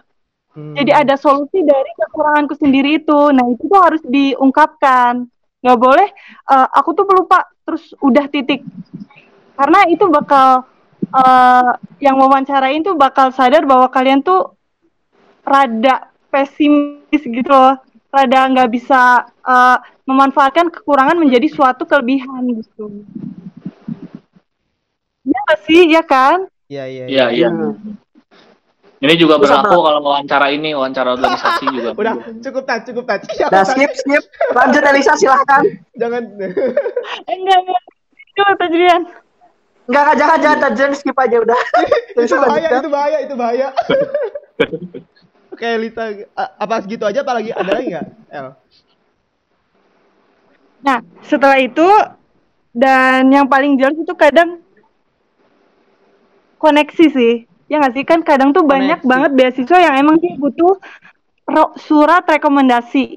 [0.52, 0.76] Hmm.
[0.76, 3.32] Jadi ada solusi dari kekuranganku sendiri itu.
[3.32, 5.24] Nah, itu tuh harus diungkapkan.
[5.62, 6.08] Nggak boleh,
[6.52, 8.66] eh, aku tuh pelupa, terus udah titik.
[9.54, 10.66] Karena itu bakal,
[11.06, 14.58] eh, yang mewawancarain tuh bakal sadar bahwa kalian tuh
[15.46, 17.78] rada pesimis gitu loh.
[18.12, 19.78] Rada nggak bisa eh,
[20.10, 23.06] memanfaatkan kekurangan menjadi suatu kelebihan gitu.
[25.22, 26.50] Iya nggak sih, ya kan?
[26.66, 27.50] iya iya Iya, iya.
[29.02, 31.90] Ini juga berlaku kalau wawancara ini, wawancara organisasi juga.
[32.02, 33.26] Udah, cukup tak, cukup tak.
[33.50, 34.24] Udah skip, skip.
[34.54, 35.66] Lanjut Elisa silahkan.
[35.98, 36.22] Jangan.
[37.30, 37.82] Eh, enggak, enggak.
[38.14, 39.02] Itu Tajrian.
[39.90, 41.60] Enggak, enggak, jangan, jangan, jangan skip aja udah.
[42.14, 43.68] itu Elisa bahaya, itu bahaya, itu bahaya.
[45.52, 46.04] Oke, Lisa,
[46.38, 47.50] a- apa segitu aja apa lagi?
[47.52, 48.08] Ada lagi nggak?
[48.32, 48.48] El?
[50.82, 51.86] Nah, setelah itu
[52.72, 54.62] dan yang paling jelas itu kadang
[56.58, 57.34] koneksi sih.
[57.72, 59.08] Ya nggak sih kan kadang tuh banyak Koneksi.
[59.08, 60.76] banget beasiswa yang emang dia butuh
[61.48, 63.16] ro- surat rekomendasi.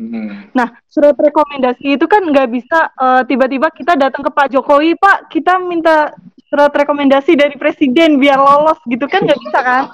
[0.00, 0.48] Hmm.
[0.56, 5.28] Nah, surat rekomendasi itu kan nggak bisa eh, tiba-tiba kita datang ke Pak Jokowi, Pak,
[5.28, 6.16] kita minta
[6.48, 9.84] surat rekomendasi dari presiden biar lolos gitu kan nggak bisa kan?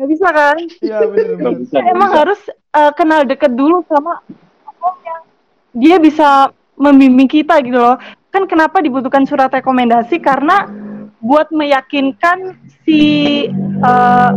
[0.00, 0.56] Nggak bisa kan?
[0.80, 2.18] Iya, nggak emang bisa.
[2.24, 2.40] harus
[2.72, 4.24] eh, kenal deket dulu sama
[4.64, 5.22] tokoh yang
[5.76, 6.48] dia bisa
[6.80, 8.00] membimbing kita gitu loh.
[8.32, 10.20] Kan kenapa dibutuhkan surat rekomendasi?
[10.24, 10.64] Karena
[11.20, 13.02] buat meyakinkan si
[13.60, 14.30] eh,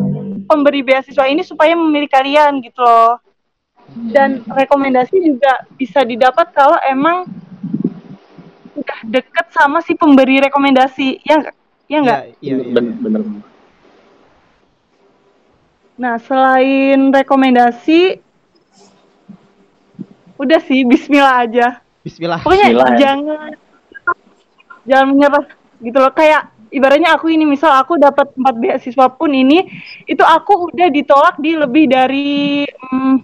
[0.49, 3.21] pemberi beasiswa ini supaya memilih kalian gitu loh.
[4.13, 7.25] Dan rekomendasi juga bisa didapat kalau emang
[8.77, 11.55] udah deket sama si pemberi rekomendasi, ya nggak?
[11.89, 12.21] Ya nggak?
[12.21, 12.73] Iya, iya, iya.
[12.73, 13.21] Bener, bener.
[15.99, 18.23] Nah, selain rekomendasi,
[20.39, 21.67] udah sih Bismillah aja.
[22.05, 22.39] Bismillah.
[22.45, 22.99] Pokoknya Bismillah ya.
[23.03, 23.49] jangan
[24.88, 25.45] jangan menyerah
[25.84, 26.13] gitu loh.
[26.15, 29.65] Kayak ibaratnya aku ini misal aku dapat empat beasiswa pun ini,
[30.05, 33.15] itu aku udah ditolak di lebih dari hmm,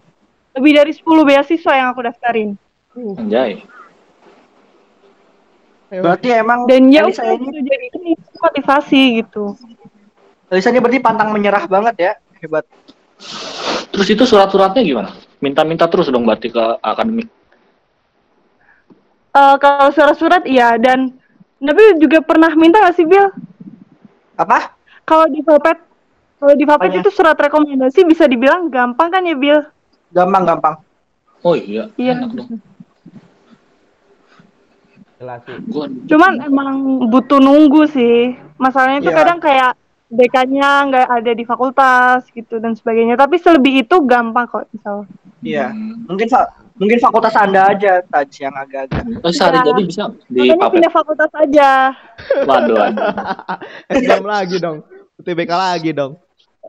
[0.55, 2.49] lebih dari 10 beasiswa yang aku daftarin.
[2.95, 3.63] Anjay.
[5.91, 9.55] Berarti emang Dan ya Elisa ini, jadi ini motivasi gitu.
[10.49, 12.13] Elisa ini berarti pantang menyerah banget ya.
[12.41, 12.65] Hebat.
[13.93, 15.09] Terus itu surat-suratnya gimana?
[15.39, 17.31] Minta-minta terus dong berarti ke akademik.
[19.35, 21.11] Eh, kalau surat-surat iya dan
[21.59, 23.31] Nabil juga pernah minta gak sih Bill?
[24.35, 24.75] Apa?
[25.07, 25.77] Kalau di Vapet,
[26.37, 27.01] kalau di Vapet Apanya?
[27.01, 29.63] itu surat rekomendasi bisa dibilang gampang kan ya Bill?
[30.11, 30.75] Gampang, gampang.
[31.45, 32.25] Oh iya, Iya.
[36.05, 36.69] Cuman emang
[37.07, 38.35] butuh nunggu sih.
[38.59, 39.19] Masalahnya itu Iya.
[39.23, 39.71] kadang kayak
[40.11, 43.15] dekannya nggak ada di fakultas gitu dan sebagainya.
[43.15, 45.07] Tapi selebih itu gampang kok misal.
[45.41, 45.71] Iya.
[45.71, 46.03] Hmm.
[46.09, 46.27] Mungkin
[46.75, 49.03] mungkin fakultas Anda aja Taj yang agak-agak.
[49.23, 51.95] Oh, sehari jadi bisa di Makanya pindah fakultas aja.
[52.43, 53.05] Waduh, waduh.
[53.95, 54.77] SBM lagi dong.
[55.15, 56.19] UTBK lagi dong.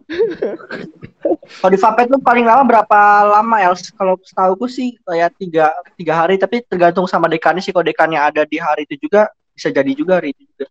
[1.63, 3.91] Kalau di Vapet tuh paling lama berapa lama Els?
[3.95, 7.75] Kalau setahuku sih kayak tiga, tiga hari, tapi tergantung sama dekannya sih.
[7.75, 10.67] Kalau dekannya ada di hari itu juga, bisa jadi juga hari itu juga.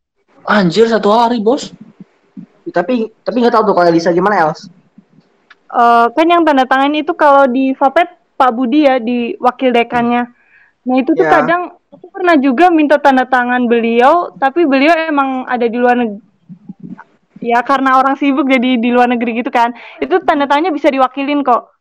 [0.47, 1.75] Anjir satu hari bos.
[2.71, 4.71] Tapi tapi nggak tahu tuh kalau Elisa gimana Els?
[5.75, 10.29] Eh, kan yang tanda tangan itu kalau di Vapet Pak Budi ya di wakil dekannya.
[10.85, 11.31] Nah itu tuh Ya.
[11.41, 16.21] kadang aku pernah juga minta tanda tangan beliau, tapi beliau emang ada di luar negeri.
[17.45, 19.71] Ya karena orang sibuk jadi di luar negeri gitu kan.
[20.01, 21.71] Itu tanda tangannya bisa diwakilin kok.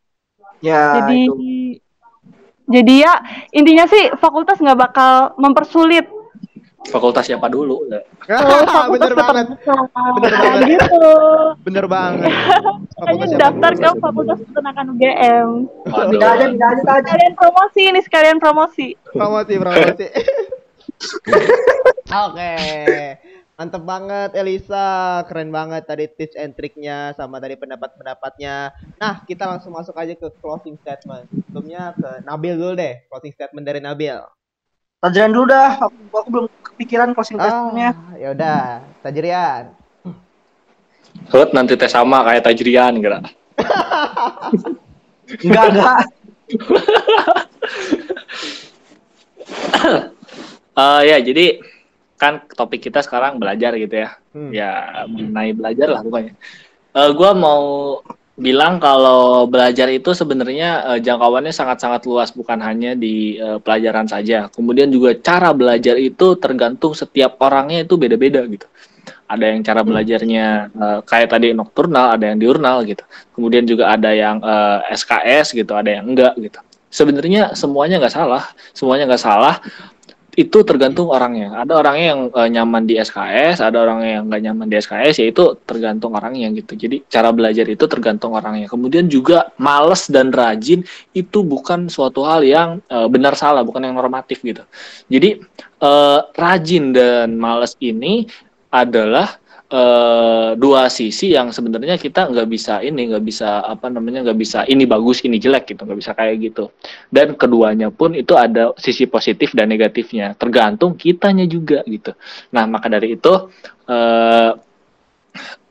[0.60, 1.34] Ya jadi itu.
[2.64, 3.14] jadi ya
[3.52, 6.08] intinya sih fakultas nggak bakal mempersulit.
[6.88, 7.88] Fakultas siapa dulu?
[8.24, 9.46] Kalau fakultas bener banget.
[10.20, 10.62] Bener banget.
[10.68, 11.00] gitu.
[11.64, 12.32] Bener banget.
[12.94, 13.26] Siapa?
[13.36, 15.48] daftar ke fakultas peternakan UGM.
[15.84, 16.96] Tidak aja, tidak aja, tidak.
[17.04, 18.86] Sekalian promosi ini sekalian promosi.
[19.10, 20.06] Promosi, promosi.
[22.24, 22.54] Oke.
[23.54, 28.74] Mantep banget Elisa, keren banget tadi tips and triknya sama tadi pendapat-pendapatnya.
[28.98, 31.30] Nah, kita langsung masuk aja ke closing statement.
[31.46, 34.18] Sebelumnya ke Nabil dulu deh, closing statement dari Nabil.
[34.98, 35.78] Tajrian dulu dah.
[35.86, 37.94] Aku, aku belum kepikiran closing statementnya.
[38.18, 39.64] ya udah, Tajrian.
[41.30, 43.22] Hut nanti tes sama kayak Tajrian kira.
[45.46, 45.98] Enggak, enggak.
[50.74, 51.62] Eh ya jadi
[52.18, 54.18] kan topik kita sekarang belajar gitu ya.
[54.34, 54.50] Hmm.
[54.50, 56.34] Ya mengenai belajar lah pokoknya.
[56.98, 57.62] Eh gua mau
[58.34, 64.50] bilang kalau belajar itu sebenarnya eh, jangkauannya sangat-sangat luas bukan hanya di eh, pelajaran saja.
[64.50, 68.66] Kemudian juga cara belajar itu tergantung setiap orangnya itu beda-beda gitu.
[69.24, 73.06] Ada yang cara belajarnya eh, kayak tadi nokturnal, ada yang diurnal gitu.
[73.38, 76.58] Kemudian juga ada yang eh, SKS gitu, ada yang enggak gitu.
[76.94, 79.58] Sebenarnya semuanya nggak salah, semuanya nggak salah
[80.34, 81.62] itu tergantung orangnya.
[81.62, 85.54] Ada orangnya yang eh, nyaman di SKS, ada orangnya yang nggak nyaman di SKS, yaitu
[85.62, 86.74] tergantung orangnya gitu.
[86.74, 88.66] Jadi cara belajar itu tergantung orangnya.
[88.66, 90.82] Kemudian juga males dan rajin
[91.14, 94.66] itu bukan suatu hal yang eh, benar salah, bukan yang normatif gitu.
[95.06, 95.38] Jadi
[95.80, 98.26] eh, rajin dan males ini
[98.74, 99.38] adalah
[99.74, 104.62] eh, dua sisi yang sebenarnya kita nggak bisa ini, nggak bisa apa namanya, nggak bisa
[104.70, 106.70] ini bagus, ini jelek gitu, nggak bisa kayak gitu.
[107.10, 110.38] Dan keduanya pun itu ada sisi positif dan negatifnya.
[110.38, 112.14] Tergantung kitanya juga gitu.
[112.54, 113.34] Nah maka dari itu
[113.90, 114.50] eh,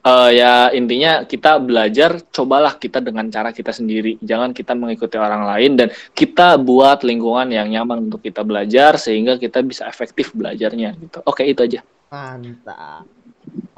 [0.03, 4.19] uh, ya intinya kita belajar cobalah kita dengan cara kita sendiri.
[4.19, 9.39] Jangan kita mengikuti orang lain dan kita buat lingkungan yang nyaman untuk kita belajar sehingga
[9.39, 11.19] kita bisa efektif belajarnya gitu.
[11.23, 11.81] Oke itu aja.
[12.11, 13.12] Mantap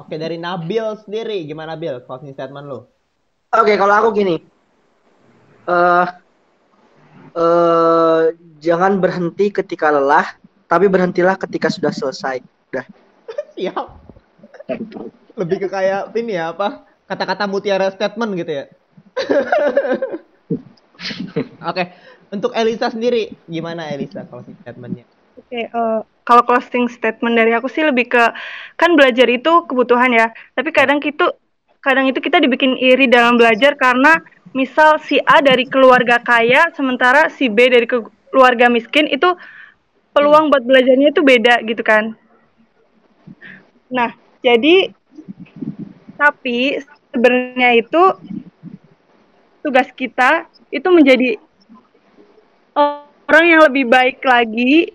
[0.06, 2.86] oke dari Nabil sendiri gimana Bil closing statement lo
[3.50, 4.36] oke kalau aku gini.
[5.66, 6.06] Eh uh,
[7.34, 8.22] uh,
[8.62, 12.42] jangan berhenti ketika lelah tapi berhentilah ketika sudah selesai.
[12.70, 12.86] Udah
[13.54, 13.86] siap.
[15.36, 16.86] Lebih ke kayak ini ya apa?
[17.06, 18.64] Kata-kata mutiara statement gitu ya.
[21.66, 21.86] Oke okay.
[22.32, 25.06] untuk Elisa sendiri gimana Elisa closing statementnya?
[25.38, 28.24] Oke okay, uh, eh, kalau closing statement dari aku sih lebih ke
[28.74, 30.26] kan belajar itu kebutuhan ya.
[30.58, 31.30] Tapi kadang itu
[31.78, 34.18] kadang itu kita dibikin iri dalam belajar karena
[34.50, 37.86] misal si A dari keluarga kaya sementara si B dari
[38.34, 39.38] keluarga miskin itu
[40.10, 42.18] peluang buat belajarnya itu beda gitu kan.
[43.86, 44.10] Nah
[44.42, 44.90] jadi
[46.18, 46.82] tapi
[47.14, 48.02] sebenarnya itu
[49.62, 51.38] tugas kita itu menjadi
[52.74, 54.90] orang yang lebih baik lagi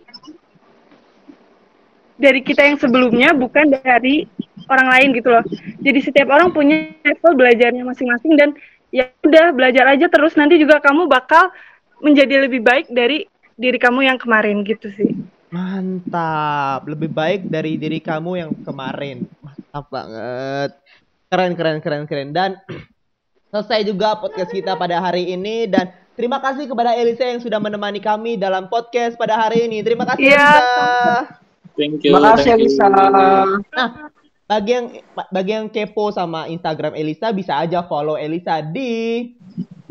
[2.22, 4.30] dari kita yang sebelumnya bukan dari
[4.70, 5.44] orang lain gitu loh.
[5.82, 8.50] Jadi setiap orang punya level belajarnya masing-masing dan
[8.94, 11.50] ya udah belajar aja terus nanti juga kamu bakal
[12.04, 13.26] menjadi lebih baik dari
[13.58, 15.12] diri kamu yang kemarin gitu sih.
[15.52, 19.28] Mantap, lebih baik dari diri kamu yang kemarin.
[19.44, 20.72] Mantap banget.
[21.28, 22.30] Keren, keren, keren, keren.
[22.32, 22.56] Dan
[23.52, 25.68] selesai juga podcast kita pada hari ini.
[25.68, 29.84] Dan terima kasih kepada Elisa yang sudah menemani kami dalam podcast pada hari ini.
[29.84, 30.40] Terima kasih, ya.
[30.40, 31.51] Elisa.
[31.76, 32.12] Thank you.
[32.14, 32.86] Terima kasih, Elisa.
[32.92, 34.12] Nah,
[34.52, 34.88] bagi yang
[35.32, 39.32] bagi yang kepo sama Instagram Elisa bisa aja follow Elisa di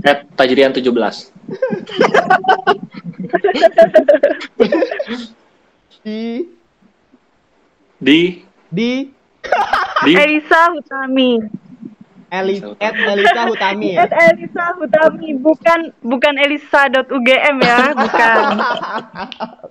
[0.04, 0.84] at tajrian 17
[6.04, 6.44] di
[7.96, 8.20] di
[8.68, 8.90] di
[10.04, 11.40] di Elisa Hutami.
[12.30, 14.06] Elis, at Elisa Hutami ya.
[14.06, 18.44] At Elisa Hutami, bukan bukan Elisa.ugm ya, bukan.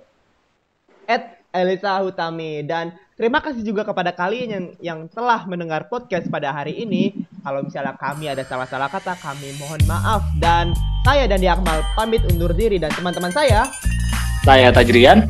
[1.14, 6.54] at Elisa Hutami dan terima kasih juga kepada kalian yang yang telah mendengar podcast pada
[6.54, 7.26] hari ini.
[7.42, 10.70] Kalau misalnya kami ada salah-salah kata, kami mohon maaf dan
[11.02, 13.66] saya dan Akmal pamit undur diri dan teman-teman saya.
[14.46, 15.26] Saya Tajrian.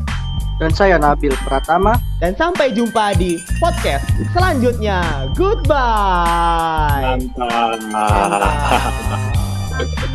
[0.60, 1.96] Dan saya Nabil Pratama.
[2.20, 4.04] Dan sampai jumpa di podcast
[4.36, 5.24] selanjutnya.
[5.32, 7.16] Goodbye.
[7.16, 7.80] Mantap.
[7.88, 8.52] Mantap.